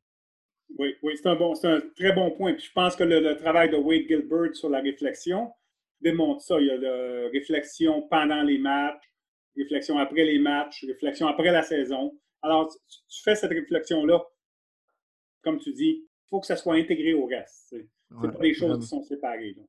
[0.79, 2.55] Oui, oui, c'est un, bon, c'est un très bon point.
[2.55, 5.53] Puis je pense que le, le travail de Wade Gilbert sur la réflexion
[6.01, 6.61] démontre ça.
[6.61, 9.03] Il y a la réflexion pendant les matchs,
[9.57, 12.19] réflexion après les matchs, réflexion après la saison.
[12.43, 14.23] Alors, tu, tu fais cette réflexion-là,
[15.43, 17.67] comme tu dis, il faut que ça soit intégré au reste.
[17.71, 18.81] C'est Ouais, pas des choses vraiment.
[18.83, 19.55] qui sont séparées.
[19.57, 19.63] là.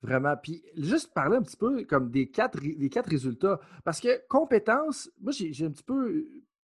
[0.00, 0.34] Vraiment.
[0.42, 3.60] Puis juste parler un petit peu comme des quatre, des quatre résultats.
[3.84, 6.26] Parce que compétences, moi j'ai un petit peu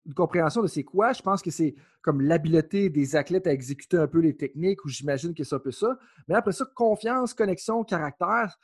[0.06, 1.14] une compréhension de c'est quoi.
[1.14, 4.90] Je pense que c'est comme l'habileté des athlètes à exécuter un peu les techniques, ou
[4.90, 5.98] j'imagine que c'est un peu ça.
[6.28, 8.58] Mais après ça, confiance, connexion, caractère,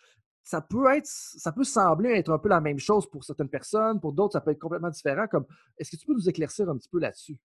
[0.44, 4.00] ça peut être, ça peut sembler être un peu la même chose pour certaines personnes,
[4.00, 5.28] pour d'autres, ça peut être complètement différent.
[5.28, 5.46] Comme,
[5.78, 7.38] est-ce que tu peux nous éclaircir un petit peu là-dessus?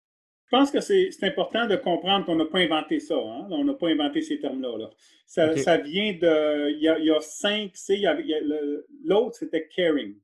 [0.47, 3.15] Je pense que c'est important de comprendre qu'on n'a pas inventé ça.
[3.15, 3.47] hein.
[3.51, 4.79] On n'a pas inventé ces termes-là.
[4.79, 4.91] là.
[5.27, 6.71] Ça, vient de.
[6.73, 8.03] Il y a, il y a cinq C.
[9.05, 10.15] L'autre, c'était caring.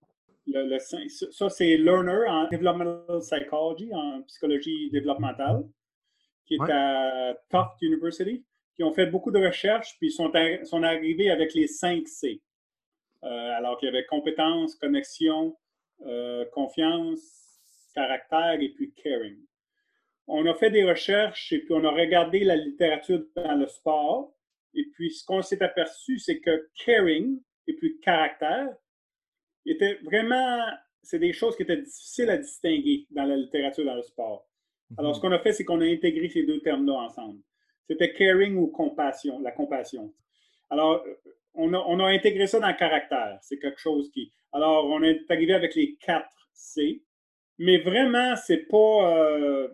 [0.51, 5.65] Le, ça, c'est Learner en Developmental Psychology, en psychologie développementale,
[6.47, 6.73] qui est Ouais.
[6.73, 8.45] à Tufts University,
[8.75, 10.33] qui ont fait beaucoup de recherches, puis sont,
[10.65, 12.41] sont arrivés avec les cinq C.
[13.25, 15.57] Euh, alors qu'il y avait compétence, connexion,
[16.07, 19.39] euh, confiance, caractère et puis caring
[20.29, 24.35] on a fait des recherches et puis on a regardé la littérature dans le sport.
[24.75, 28.69] Et puis, ce qu'on s'est aperçu, c'est que caring et puis caractère
[29.71, 30.61] étaient vraiment,
[31.03, 34.47] c'est des choses qui étaient difficiles à distinguer dans la littérature dans le sport.
[34.97, 37.41] Alors, ce qu'on a fait, c'est qu'on a intégré ces deux termes-là ensemble.
[37.89, 40.13] C'était caring ou compassion, la compassion.
[40.71, 41.05] Alors,
[41.55, 43.39] on a, on a intégré ça dans le caractère.
[43.43, 44.33] C'est quelque chose qui.
[44.53, 47.03] Alors, on est arrivé avec les 4 C.
[47.59, 49.17] Mais vraiment, c'est pas.
[49.29, 49.69] euh,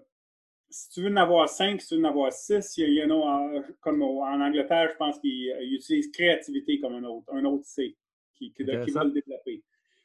[0.70, 3.10] si tu veux en avoir 5, si tu veux en avoir 6, il y en
[3.10, 7.44] a, comme au- en Angleterre, je pense qu'ils euh, utilisent créativité comme un autre, un
[7.44, 7.96] autre C
[8.34, 9.62] qui, qui, qui le développer.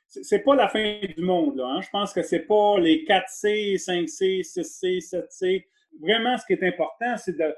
[0.10, 1.68] C'est pas la fin du monde, là.
[1.68, 1.82] hein.
[1.82, 5.66] Je pense que c'est pas les 4C, 5C, 6C, 7C.
[6.00, 7.56] Vraiment, ce qui est important, c'est de.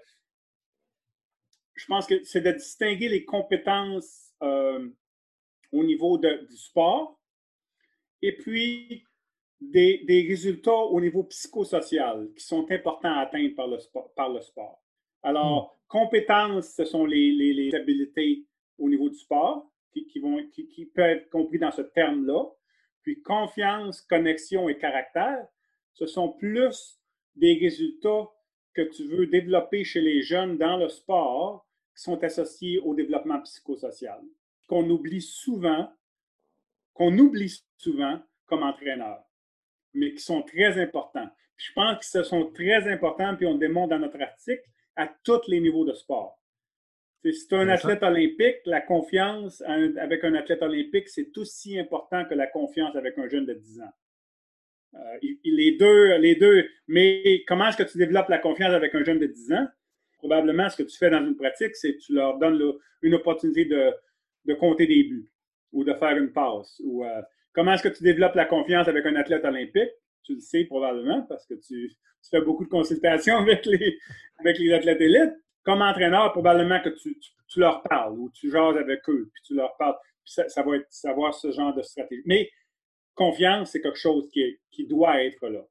[1.76, 4.89] Je pense que c'est de distinguer les compétences euh,
[5.72, 7.18] au niveau de- du sport
[8.22, 9.04] et puis
[9.62, 14.12] des, des résultats au niveau psychosocial qui sont importants à atteindre par le sport.
[14.14, 14.84] Par le sport.
[15.24, 18.45] Alors, compétences, ce sont les, les- les habiletés
[18.78, 22.46] au niveau du sport qui, qui être compris dans ce terme-là.
[23.04, 25.48] Puis confiance, connexion et caractère,
[25.94, 27.00] ce sont plus
[27.36, 28.30] des résultats
[28.74, 33.42] que tu veux développer chez les jeunes dans le sport qui sont associés au développement
[33.42, 34.22] psychosocial,
[34.68, 35.92] qu'on oublie souvent,
[36.94, 39.24] qu'on oublie souvent comme entraîneur,
[39.94, 41.30] mais qui sont très importants.
[41.58, 44.64] Je pense que ce sont très importants, puis on le démontre dans notre article,
[44.96, 46.41] à tous les niveaux de sport.
[47.24, 52.26] Si tu es un athlète olympique, la confiance avec un athlète olympique, c'est aussi important
[52.26, 53.93] que la confiance avec un jeune de 10 ans.
[54.95, 59.03] Euh, les, deux, les deux, mais comment est-ce que tu développes la confiance avec un
[59.03, 59.67] jeune de 10 ans?
[60.17, 62.61] Probablement, ce que tu fais dans une pratique, c'est que tu leur donnes
[63.01, 63.93] une opportunité de,
[64.45, 65.32] de compter des buts
[65.72, 66.82] ou de faire une passe.
[66.84, 67.22] Ou, euh,
[67.53, 69.91] comment est-ce que tu développes la confiance avec un athlète olympique?
[70.24, 73.97] Tu le sais probablement parce que tu, tu fais beaucoup de consultations avec les,
[74.39, 75.34] avec les athlètes élites.
[75.64, 79.43] Comme entraîneur, probablement que tu, tu- tu leur parles ou tu jases avec eux, puis
[79.45, 79.95] tu leur parles.
[80.24, 82.24] Puis ça, ça va être savoir ce genre de stratégie.
[82.26, 82.49] Mais
[83.16, 85.62] confiance, c'est quelque chose qui, est- qui doit être là.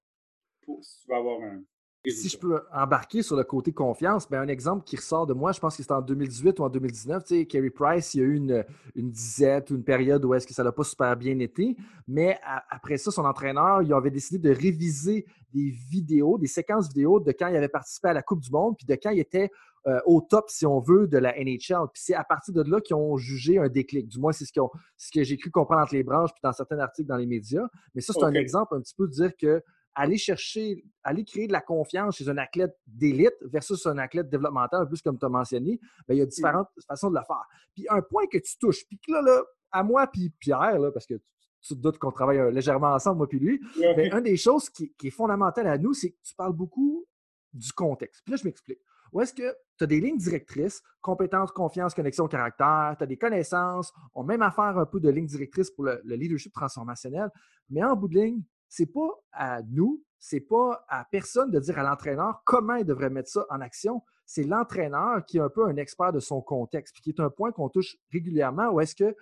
[0.63, 1.63] Pour, si tu vas avoir un.
[2.07, 5.53] Si je peux embarquer sur le côté confiance, ben un exemple qui ressort de moi,
[5.53, 8.23] je pense que c'était en 2018 ou en 2019, tu sais, Kerry Price, il y
[8.23, 8.65] a eu une,
[8.95, 11.77] une disette ou une période où est-ce que ça n'a pas super bien été,
[12.09, 12.39] mais
[12.71, 17.33] après ça, son entraîneur, il avait décidé de réviser des vidéos, des séquences vidéo de
[17.33, 19.51] quand il avait participé à la Coupe du Monde, puis de quand il était
[19.87, 21.89] euh, au top, si on veut, de la NHL.
[21.93, 24.09] Puis c'est à partir de là qu'ils ont jugé un déclic.
[24.09, 24.53] Du moins, c'est ce,
[24.97, 27.67] ce que j'ai cru comprendre entre les branches, puis dans certains articles dans les médias.
[27.95, 29.63] Mais ça, c'est un exemple un petit peu de dire que
[29.95, 34.83] aller chercher, aller créer de la confiance chez un athlète d'élite versus un athlète développemental,
[34.83, 37.45] un peu comme tu as mentionné, ben, il y a différentes façons de le faire.
[37.75, 40.91] Puis un point que tu touches, puis que là, là à moi puis Pierre, là,
[40.93, 41.15] parce que
[41.63, 44.71] tu, te doutes qu'on travaille euh, légèrement ensemble, moi puis lui, ben, une des choses
[44.71, 47.07] qui, qui est fondamentale à nous, c'est que tu parles beaucoup
[47.53, 48.23] du contexte.
[48.25, 48.81] Puis là, je m'explique.
[49.13, 53.17] Où est-ce que tu as des lignes directrices, compétences, confiance, connexion, caractère, tu as des
[53.17, 57.31] connaissances, on même à faire un peu de lignes directrices pour le, leadership transformationnel,
[57.69, 61.79] mais en bout de ligne, c'est pas à nous, c'est pas à personne de dire
[61.79, 64.03] à l'entraîneur comment il devrait mettre ça en action.
[64.27, 67.31] C'est l'entraîneur qui est un peu un expert de son contexte, puis qui est un
[67.31, 69.17] point qu'on touche régulièrement où est-ce que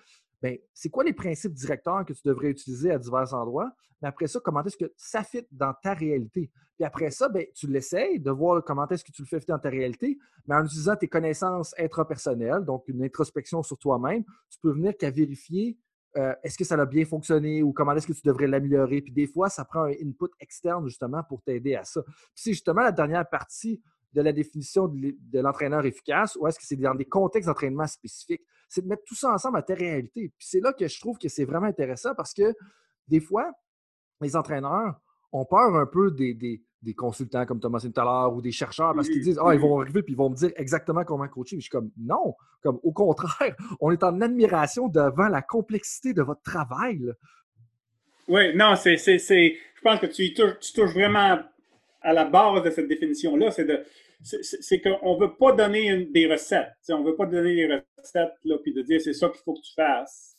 [0.73, 3.73] c'est quoi les principes directeurs que tu devrais utiliser à divers endroits?
[4.01, 6.51] Mais après ça, comment est-ce que ça fit dans ta réalité?
[6.77, 9.59] Puis après ça, ben, tu l'essayes de voir comment est-ce que tu le fais dans
[9.59, 10.17] ta réalité,
[10.47, 15.11] mais en utilisant tes connaissances intrapersonnelles, donc une introspection sur toi-même, tu peux venir qu'à
[15.11, 15.77] vérifier
[16.17, 19.03] euh, est-ce que ça a bien fonctionné ou comment est-ce que tu devrais l'améliorer?
[19.03, 22.03] Puis des fois, ça prend un input externe justement pour t'aider à ça.
[22.03, 23.83] Puis c'est justement la dernière partie
[24.13, 28.43] de la définition de l'entraîneur efficace ou est-ce que c'est dans des contextes d'entraînement spécifiques?
[28.69, 30.33] C'est de mettre tout ça ensemble à ta réalité.
[30.37, 32.55] Puis c'est là que je trouve que c'est vraiment intéressant parce que
[33.07, 33.51] des fois,
[34.21, 35.01] les entraîneurs
[35.33, 38.95] ont peur un peu des, des, consultants comme Thomas tout à l'heure ou des chercheurs
[38.95, 41.57] parce qu'ils disent Ah, ils vont arriver puis ils vont me dire exactement comment coacher.
[41.57, 46.23] je suis comme non, comme au contraire, on est en admiration devant la complexité de
[46.23, 47.13] votre travail.
[48.27, 48.97] Oui, non, c'est.
[48.97, 51.39] Je pense que tu tu touches vraiment
[52.09, 53.85] à la base de cette définition-là, c'est de
[54.23, 56.73] c'est qu'on ne veut pas donner des recettes.
[56.89, 59.55] on ne veut pas donner des recettes là, puis de dire c'est ça qu'il faut
[59.55, 60.35] que tu fasses,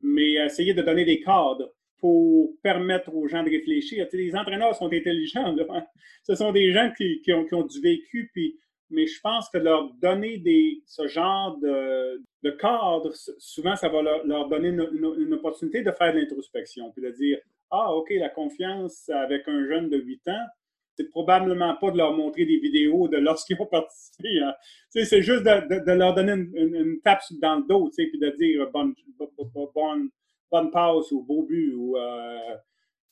[0.00, 4.06] mais essayer de donner des cadres pour permettre aux gens de réfléchir.
[4.12, 5.54] les entraîneurs sont intelligents.
[6.22, 8.30] Ce sont des gens qui, ont, du vécu,
[8.88, 10.40] mais je pense que leur donner
[10.86, 14.88] ce genre de, de cadre, souvent, ça va leur, donner une,
[15.18, 17.38] une, opportunité de faire de l'introspection, puis de dire,
[17.70, 20.46] ah, OK, la confiance avec un jeune de 8 ans,
[21.04, 24.40] probablement pas de leur montrer des vidéos de lorsqu'ils ont participé.
[24.40, 24.54] Hein.
[24.90, 28.94] C'est juste de, leur donner une, tape dans le dos, puis de dire bonne,
[29.74, 30.10] bonne,
[30.50, 32.56] bonne passe ou beau but euh,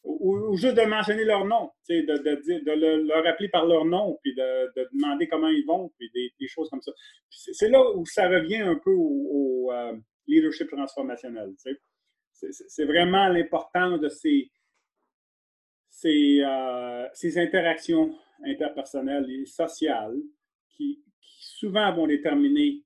[0.04, 4.18] ou, ou, juste de mentionner leur nom, de, de, de, leur appeler par leur nom,
[4.22, 6.92] puis de, demander comment ils vont, puis des, choses comme ça.
[7.28, 9.94] C'est là où ça revient un peu au, euh,
[10.28, 11.52] leadership transformationnel.
[12.32, 14.50] C'est vraiment l'importance de ces
[16.04, 20.16] euh, ces, interactions interpersonnelles et sociales
[20.70, 22.82] qui, souvent vont déterminer,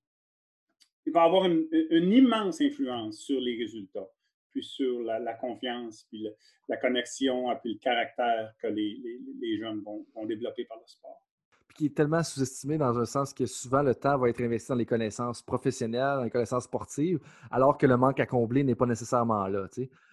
[1.07, 1.67] va avoir une,
[2.13, 4.09] immense influence sur les résultats,
[4.51, 6.25] puis sur la, confiance, puis
[6.69, 11.30] la connexion, puis le caractère que les, jeunes vont, vont développer par le sport
[11.75, 14.77] qui est tellement sous-estimé dans un sens que souvent le temps va être investi dans
[14.77, 17.19] les connaissances professionnelles, dans les connaissances sportives,
[17.51, 19.67] alors que le manque à combler n'est pas nécessairement là.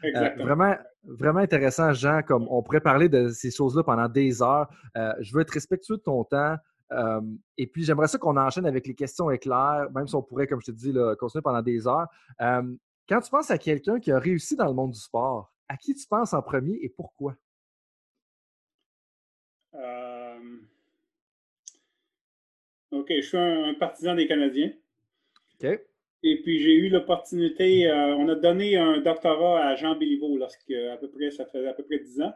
[0.03, 4.70] Euh, vraiment, vraiment intéressant, Jean, comme on pourrait parler de ces choses-là pendant des heures.
[4.95, 6.55] Euh, je veux être respectueux de ton temps.
[6.93, 7.22] Euh,
[7.58, 10.62] et puis, j'aimerais ça qu'on enchaîne avec les questions éclairs, même si on pourrait, comme
[10.62, 12.08] je te dis, continuer pendant des heures.
[12.39, 15.93] quand tu penses à quelqu'un qui a réussi dans le monde du sport, à qui
[15.93, 17.36] tu penses en premier et pourquoi?
[22.92, 24.72] OK, je suis un, partisan des Canadiens.
[25.62, 25.80] OK.
[26.24, 30.72] Et puis j'ai eu l'opportunité, euh, on a donné un doctorat à Jean Béliveau lorsque
[30.72, 32.34] à peu près, ça faisait à peu près 10 ans.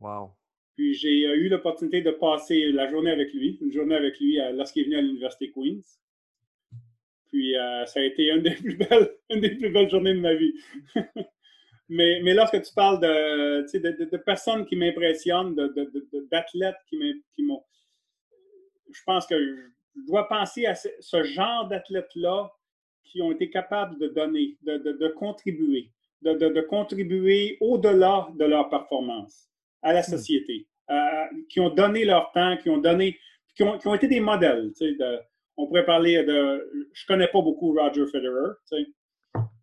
[0.00, 0.30] Wow.
[0.76, 4.38] Puis j'ai euh, eu l'opportunité de passer la journée avec lui, une journée avec lui
[4.54, 6.00] lorsqu'il est venu à l'Université Queen's.
[7.28, 10.20] Puis euh, ça a été une des plus belles, une des plus belles journées de
[10.20, 10.52] ma vie.
[11.88, 15.54] mais, mais lorsque tu parles de, de, de personnes qui m'impressionnent,
[16.30, 17.64] d'athlètes qui m'ont
[18.92, 22.50] je pense que je dois penser à ce, genre d'athlètes-là
[23.04, 25.90] qui ont été capables de donner, de, contribuer,
[26.22, 29.48] de, contribuer au-delà de leur performance
[29.82, 30.04] à la hmm.
[30.04, 30.66] société,
[31.48, 33.18] qui ont donné leur temps, qui ont donné,
[33.54, 34.72] qui ont, été des modèles.
[35.56, 38.54] on pourrait parler de, je connais pas beaucoup Roger Federer,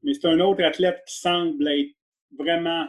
[0.04, 1.96] mais c'est un autre athlète qui semble être
[2.38, 2.88] vraiment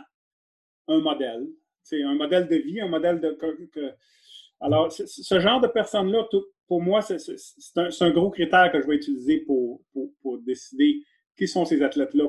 [0.89, 1.47] un modèle,
[1.93, 3.37] un modèle de vie, un modèle de,
[4.61, 6.29] alors, ce genre de personnes-là,
[6.67, 7.17] pour moi, c'est
[7.77, 9.81] un, gros critère que je vais utiliser pour,
[10.45, 11.03] décider
[11.37, 12.27] qui sont ces athlètes-là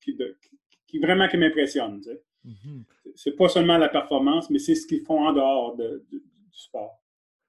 [0.00, 2.02] qui, vraiment qui m'impressionnent.
[2.02, 2.10] Ce
[2.48, 2.82] mm-hmm.
[3.14, 6.22] C'est pas seulement la performance, mais c'est ce qu'ils font en dehors du
[6.52, 6.98] sport.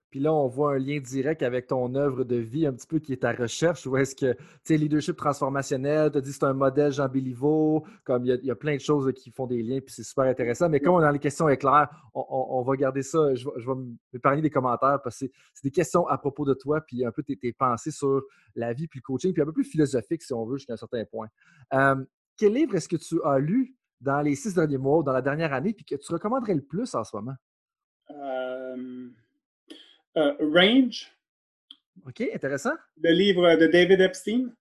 [0.09, 2.99] Puis là, on voit un lien direct avec ton œuvre de vie, un petit peu
[2.99, 3.85] qui est ta recherche.
[3.85, 7.85] Ou est-ce que, tu sais, leadership transformationnel, tu as dit c'est un modèle Jean Béliveau,
[8.05, 10.69] comme il y, a, plein de choses qui font des liens, puis c'est super intéressant.
[10.69, 13.35] Mais comme on est dans les questions éclair, on, va garder ça.
[13.35, 13.75] Je, vais
[14.13, 17.23] m'épargner des commentaires parce que c'est des questions à propos de toi, puis un peu
[17.23, 18.21] tes, pensées sur
[18.55, 20.77] la vie, puis le coaching, puis un peu plus philosophique, si on veut, jusqu'à un
[20.77, 21.27] certain point.
[21.73, 21.95] Euh,
[22.37, 25.53] quel livre est-ce que tu as lu dans les six derniers mois, dans la dernière
[25.53, 27.35] année, puis que tu recommanderais le plus en ce moment?
[28.11, 29.09] Euh...
[30.17, 31.11] Euh, Range.
[32.07, 32.73] OK, intéressant.
[33.01, 34.51] Le livre de David Epstein.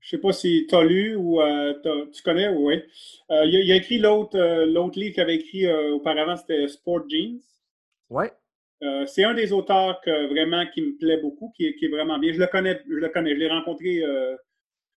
[0.00, 1.74] Je ne sais pas si tu as lu ou euh,
[2.12, 2.82] tu connais, oui.
[3.30, 4.38] Euh, il, a écrit l'autre
[4.98, 7.40] livre qu'il avait écrit auparavant, c'était Sport Jeans.
[8.08, 8.26] Oui.
[9.06, 12.32] C'est un des auteurs que, vraiment qui me plaît beaucoup, qui, est vraiment bien.
[12.32, 14.02] Je le connais, je le connais, je l'ai rencontré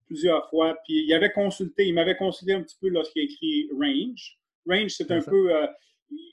[0.06, 0.78] plusieurs fois.
[0.86, 4.38] Puis il avait consulté, il m'avait consulté un petit peu lorsqu'il a écrit Range.
[4.66, 5.52] Range, c'est un peu,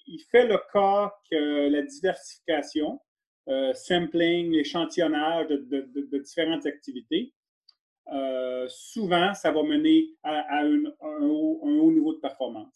[0.07, 3.01] il fait le cas que la diversification,
[3.75, 7.33] sampling, l'échantillonnage de, différentes activités,
[8.69, 10.85] souvent, ça va mener à, un,
[11.23, 12.73] haut, un, haut, niveau de performance.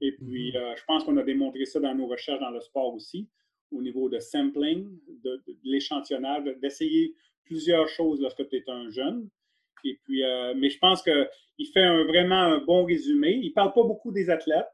[0.00, 0.76] Et puis, mm-hmm.
[0.76, 3.28] je pense qu'on a démontré ça dans nos recherches dans le sport aussi
[3.74, 4.88] au niveau de sampling,
[5.22, 9.28] de, l'échantillonnage, d'essayer plusieurs choses lorsque tu es un jeune.
[9.84, 13.32] Et puis, euh, mais je pense qu'il fait un, vraiment un bon résumé.
[13.42, 14.66] Il ne parle pas beaucoup des athlètes.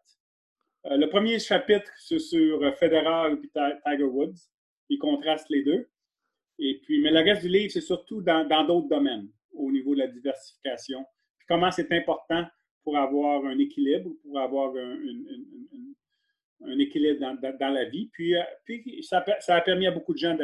[0.87, 4.51] Euh, le premier chapitre, c'est sur Federer et Tiger Woods.
[4.91, 5.88] Il contraste les deux.
[6.59, 10.01] Et puis, mais le reste du livre, c'est surtout dans d'autres domaines, au niveau de
[10.01, 11.07] la diversification.
[11.49, 12.47] Comment c'est important
[12.84, 14.74] pour avoir un équilibre, pour avoir
[16.64, 17.20] un équilibre
[17.59, 18.11] dans, la vie.
[18.12, 20.36] Puis, euh, puis ça, a permis à beaucoup de gens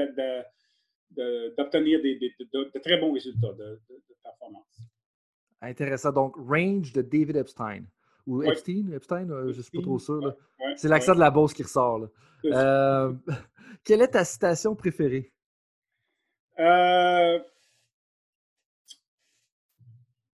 [1.11, 3.81] d'obtenir de, très bons résultats de,
[4.23, 4.81] performance.
[5.61, 6.13] Intéressant.
[6.13, 7.85] Donc, Range de David Epstein.
[8.27, 10.35] Ou Epstein, Epstein, euh, je ne suis pas trop sûr.
[10.77, 12.09] C'est l'accent de la bosse qui ressort.
[12.45, 13.13] Euh,
[13.85, 15.33] quelle est ta citation préférée?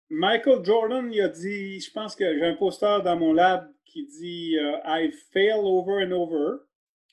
[0.10, 4.06] Michael Jordan, il a dit, je pense que j'ai un poster dans mon lab qui
[4.06, 6.68] dit uh, I fail over and over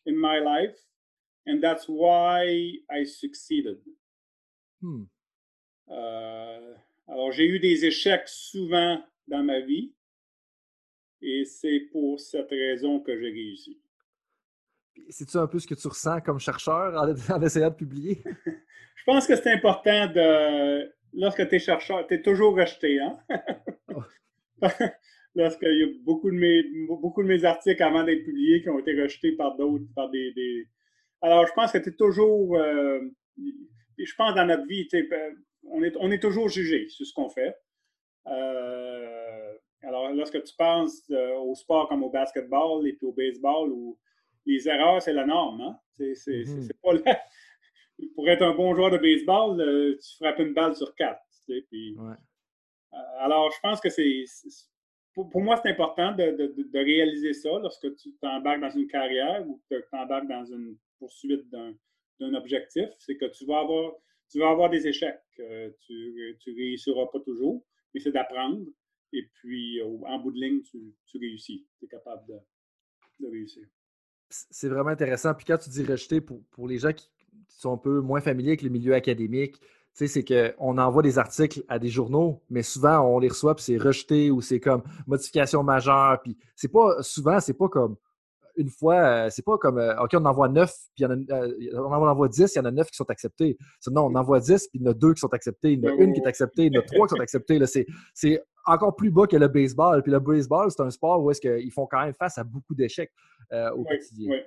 [0.06, 0.76] in my life,
[1.46, 3.78] and that's why I succeeded.
[4.80, 5.04] Hmm.
[5.88, 6.74] Euh,
[7.08, 9.94] alors, j'ai eu des échecs souvent dans ma vie,
[11.22, 13.80] et c'est pour cette raison que j'ai réussi.
[15.08, 18.22] C'est-tu un peu ce que tu ressens comme chercheur en, essayant de publier?
[18.96, 20.92] Je pense que c'est important de.
[21.12, 23.00] Lorsque tu es chercheur, tu es toujours rejeté.
[23.00, 23.18] Hein?
[23.94, 24.02] Oh.
[25.36, 28.68] parce qu'il y a beaucoup de, mes, beaucoup de mes articles avant d'être publiés qui
[28.68, 30.66] ont été rejetés par d'autres, par des,
[31.20, 32.56] Alors, je pense que tu es toujours.
[32.56, 33.00] Euh,
[33.98, 34.88] je pense dans notre vie,
[35.64, 37.54] on est, on est toujours jugé sur ce qu'on fait.
[38.26, 39.52] Euh,
[39.82, 43.98] alors, lorsque tu penses au sport comme au basketball et puis au baseball, où
[44.46, 45.60] les erreurs, c'est la norme.
[45.60, 45.78] Hein?
[45.94, 46.12] C'est,
[46.42, 46.70] mm-hmm.
[46.82, 47.20] pas
[48.14, 51.22] Pour être un bon joueur de baseball, tu frappes une balle sur quatre.
[51.46, 51.96] Puis,
[53.18, 54.24] alors, je pense que c'est
[55.16, 59.76] pour, moi, c'est important de, réaliser ça lorsque tu t'embarques dans une carrière ou que
[59.76, 62.88] tu t'embarques dans une poursuite d'un objectif.
[62.98, 63.94] C'est que tu vas avoir,
[64.30, 65.18] tu vas avoir des échecs.
[65.40, 67.64] Euh, tu ne réussiras pas toujours,
[67.94, 68.60] mais c'est d'apprendre.
[69.16, 71.66] Et puis, en bout de ligne, tu, réussis.
[71.78, 73.62] Tu es capable de, réussir.
[74.28, 75.34] C'est vraiment intéressant.
[75.34, 77.08] Puis quand tu dis rejeter, pour, pour les gens qui
[77.48, 79.60] sont un peu moins familiers avec le milieu académique,
[79.94, 83.78] c'est qu'on envoie des articles à des journaux, mais souvent on les reçoit puis c'est
[83.78, 86.20] rejeté ou c'est comme modification majeure.
[86.22, 87.96] Puis c'est pas souvent, c'est pas comme
[88.56, 92.08] une fois, c'est pas comme OK, on envoie neuf, puis y en a, on en
[92.08, 93.56] envoie dix, il y en a neuf qui sont acceptés.
[93.90, 95.88] Non, on envoie dix, puis il y en a deux qui sont acceptés, il y
[95.88, 97.58] en a une qui est acceptée, il y en a trois qui sont acceptés.
[98.14, 100.02] C'est encore plus bas que le baseball.
[100.02, 102.74] Puis le baseball, c'est un sport où est-ce qu'ils font quand même face à beaucoup
[102.74, 103.12] d'échecs
[103.52, 104.42] au quotidien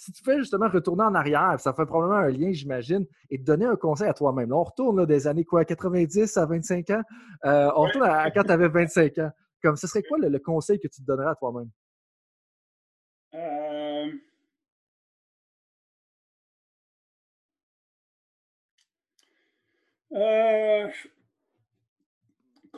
[0.00, 3.44] si tu fais justement retourner en arrière, ça fait probablement un lien, j'imagine, et te
[3.44, 4.50] donner un conseil à toi-même.
[4.50, 7.02] on retourne des années quoi, 90 à 25 ans?
[7.44, 9.30] Euh, on retourne à, quand tu avais 25 ans?
[9.62, 11.68] Comme ce serait quoi le, conseil que tu te donnerais à toi-même?
[13.34, 14.08] Euh...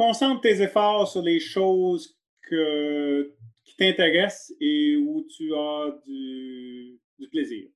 [0.02, 7.28] Concentre tes efforts sur les choses que, qui t'intéressent et où tu as du, du
[7.28, 7.68] plaisir.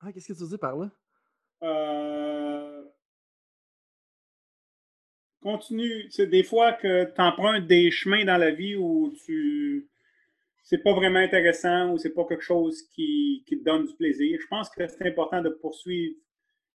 [0.00, 0.90] Ah, qu'est-ce que tu dis par là?
[1.62, 2.84] Euh,
[5.40, 6.06] continue.
[6.10, 9.88] C'est des fois que tu empruntes des chemins dans la vie où tu
[10.64, 14.38] c'est pas vraiment intéressant ou c'est pas quelque chose qui, qui, te donne du plaisir.
[14.38, 16.14] Je pense que c'est important de poursuivre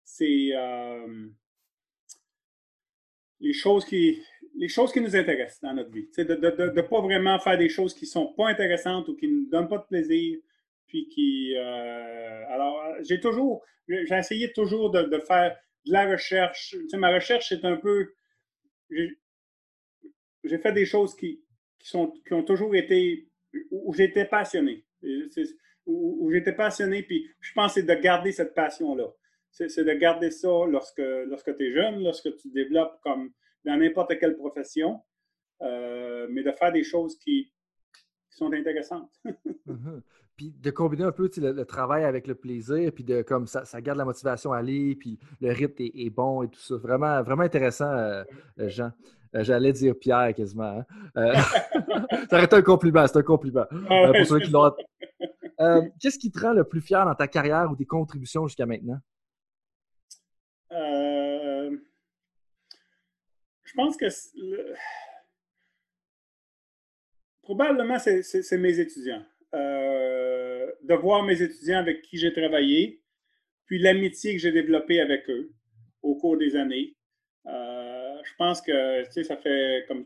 [0.03, 1.27] ces, euh,
[3.39, 4.19] les, choses qui,
[4.61, 6.07] les choses qui nous intéressent dans notre vie.
[6.15, 9.37] de ne de, pas vraiment faire des choses qui sont pas intéressantes ou qui ne
[9.37, 10.37] nous donnent pas de plaisir
[10.85, 11.55] puis qui.
[11.57, 13.65] Euh, alors, j'ai toujours.
[13.87, 16.75] J'ai essayé toujours de, faire de la recherche.
[16.91, 18.13] Tu ma recherche, c'est un peu.
[18.91, 21.41] J'ai fait des choses qui,
[21.79, 23.27] sont, qui ont toujours été.
[23.71, 24.85] où j'étais passionné.
[25.87, 29.07] Où, j'étais passionné, puis je pense c'est de garder cette passion-là.
[29.49, 33.33] C'est de garder ça lorsque, lorsque tu es jeune, lorsque tu développes comme
[33.65, 35.01] dans n'importe quelle profession,
[35.61, 37.53] euh, mais de faire des choses qui,
[38.29, 39.11] sont intéressantes.
[39.67, 40.01] Mm-hmm
[40.35, 43.81] puis de combiner un peu le, travail avec le plaisir, puis de comme ça, ça
[43.81, 46.75] garde la motivation à aller, puis le rythme est, bon et tout ça.
[46.77, 48.23] Vraiment, vraiment intéressant, euh,
[48.59, 48.91] euh, Jean.
[49.35, 50.83] Euh, j'allais dire Pierre quasiment.
[51.15, 51.33] Hein.
[52.29, 53.65] ça aurait été un compliment, c'est un compliment.
[53.89, 54.73] Ah pour ceux qui l'ont.
[55.99, 58.97] Qu'est-ce qui te rend le plus fier dans ta carrière ou tes contributions jusqu'à maintenant?
[60.71, 61.77] Euh,
[63.71, 64.05] je pense que
[67.41, 69.23] probablement c'est- mes étudiants.
[69.53, 73.01] Euh, de voir mes étudiants avec qui j'ai travaillé,
[73.65, 75.51] puis l'amitié que j'ai développée avec eux
[76.01, 76.95] au cours des années.
[77.47, 80.05] Euh, je pense que tu sais, ça fait comme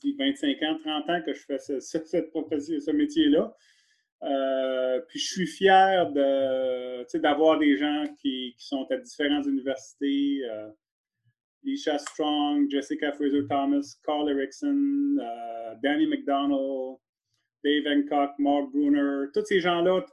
[0.00, 3.54] tu dis, 25 ans, 30 ans que je fais ce, métier-là.
[4.22, 9.46] Euh, puis je suis fier de, tu sais, d'avoir des gens qui sont à différentes
[9.46, 10.42] universités.
[11.64, 16.98] Isha Strong, Jessica Fraser Thomas, Carl Erickson, euh, Danny McDonald,
[17.64, 20.04] Dave Hancock, Mark Bruner, tous ces gens-là,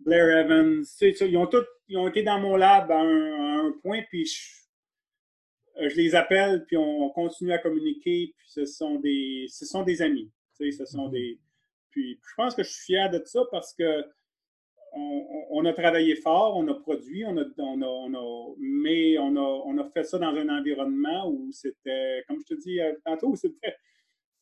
[0.00, 3.72] Blair Evans, ils ont tous ils ont été dans mon lab à un, à un
[3.82, 8.64] point, puis je, euh, je les appelle, puis on, on continue à communiquer, puis ce
[8.64, 10.30] sont des, ce sont des amis.
[10.54, 11.40] Ce sont des.
[11.90, 14.04] Puis je pense que je suis fier de ça parce que
[14.96, 19.36] on, a travaillé fort, on a produit, on a, on a- on a- mais on
[19.36, 22.92] a, on a fait ça dans un environnement où c'était, comme je te dis euh,
[23.04, 23.76] tantôt, c'était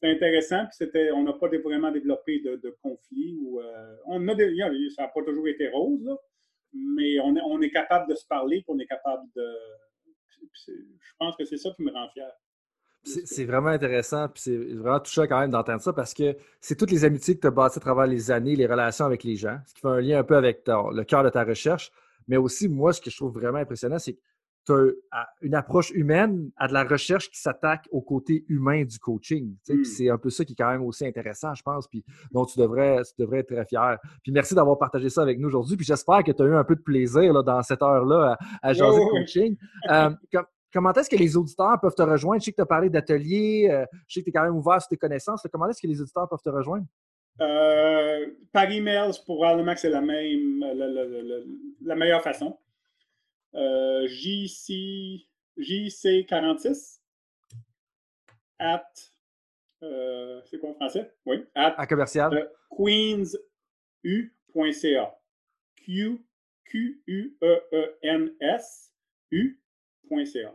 [0.02, 3.36] intéressant, puis c'était, on n'a pas vraiment développé de, de conflits.
[3.42, 4.54] Ou, euh, on a des-
[4.96, 6.16] ça n'a pas toujours été rose, là,
[6.74, 9.46] mais on est, on est capable de se parler, puis on est capable de.
[10.66, 12.30] Je pense que c'est ça qui me rend fier.
[13.04, 16.92] C'est vraiment intéressant, puis c'est vraiment touchant quand même d'entendre ça parce que c'est toutes
[16.92, 19.58] les amitiés que tu as bâties à travers les années, les relations avec les gens,
[19.66, 21.90] ce qui fait un lien un peu avec le cœur de ta recherche.
[22.28, 24.20] Mais aussi, moi, ce que je trouve vraiment impressionnant, c'est que
[24.64, 28.98] tu as une approche humaine à de la recherche qui s'attaque au côté humain du
[28.98, 29.56] coaching.
[29.68, 29.74] Mm.
[29.74, 32.44] Puis c'est un peu ça qui est quand même aussi intéressant, je pense, puis dont
[32.44, 33.98] tu devrais, tu devrais être très fier.
[34.22, 35.76] Puis merci d'avoir partagé ça avec nous aujourd'hui.
[35.76, 38.68] Puis j'espère que tu as eu un peu de plaisir là, dans cette heure-là à,
[38.68, 39.20] à jaser de oui.
[39.20, 39.56] coaching.
[39.90, 40.10] Euh,
[40.72, 42.40] Comment est-ce que les auditeurs peuvent te rejoindre?
[42.40, 44.56] Je sais que tu as parlé d'ateliers, euh, je sais que tu es quand même
[44.56, 45.44] ouvert sur tes connaissances.
[45.44, 45.50] là.
[45.52, 46.86] Comment est-ce que les auditeurs peuvent te rejoindre?
[47.40, 51.44] Euh, par email, probablement que c'est la même, la, la- la- la-
[51.82, 52.58] la meilleure façon.
[53.54, 55.26] Euh, JC,
[55.58, 57.00] JC46
[58.58, 58.84] at,
[59.82, 61.12] euh, c'est quoi en français?
[61.26, 62.50] Oui, at À commercial.
[64.04, 65.18] queensu.ca.
[65.76, 66.24] Q,
[66.64, 68.92] Q, U, E, E, N, S,
[69.30, 70.54] U.ca.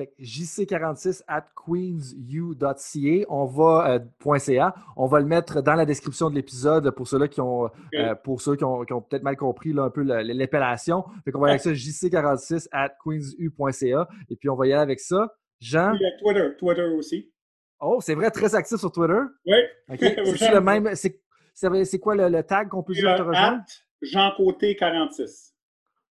[0.00, 3.26] Fait que jc46 at queensu.ca.
[3.28, 4.74] On va, euh, .ca.
[4.96, 8.40] On va le mettre dans la description de l'épisode pour ceux-là qui ont, euh, pour
[8.40, 11.04] ceux qui ont, qui ont peut-être mal compris là, un peu la- l'appellation.
[11.24, 14.08] Fait qu'on va y aller avec ça, jc46 at queensu.ca.
[14.30, 15.34] Et puis on va y aller avec ça.
[15.60, 15.92] Jean,
[16.22, 17.30] Twitter, Twitter aussi.
[17.80, 19.20] oh, c'est vrai, très actif sur Twitter.
[19.44, 19.58] Oui.
[20.38, 20.94] C'est le même.
[20.94, 23.62] C'est quoi le, le tag qu'on peut dire te rejoindre?
[24.00, 25.54] Jean Côté 46.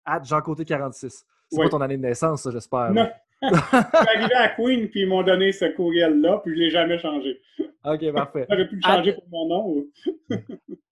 [0.05, 1.25] At Jean Côté 46.
[1.51, 2.93] C'est pas ton année de naissance, j'espère.
[2.93, 3.09] Non.
[3.43, 6.71] Je suis arrivé à Queen, puis ils m'ont donné ce courriel-là, puis je ne l'ai
[6.71, 7.41] jamais changé.
[7.85, 8.47] OK, parfait.
[8.51, 9.85] J'aurais pu le changer pour mon nom.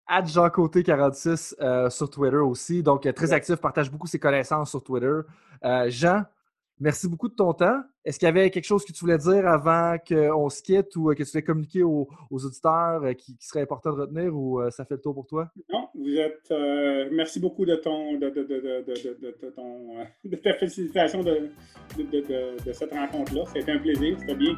[0.08, 2.84] At Jean Côté 46 euh, sur Twitter aussi.
[2.84, 5.22] Donc, euh, très actif, partage beaucoup ses connaissances sur Twitter.
[5.64, 6.24] Euh, Jean,
[6.80, 7.82] merci beaucoup de ton temps.
[8.04, 11.14] Est-ce qu'il y avait quelque chose que tu voulais dire avant qu'on se quitte ou
[11.14, 14.86] que tu voulais communiquer aux, auditeurs euh, qui, serait important de retenir ou euh, ça
[14.86, 15.50] fait le tour pour toi?
[15.72, 16.52] Non, vous êtes.
[16.52, 18.44] euh, merci beaucoup de ton de, ton,
[20.24, 20.52] de ta
[21.98, 23.44] de- de cette rencontre-là.
[23.54, 24.54] C'était un plaisir, c'était bien.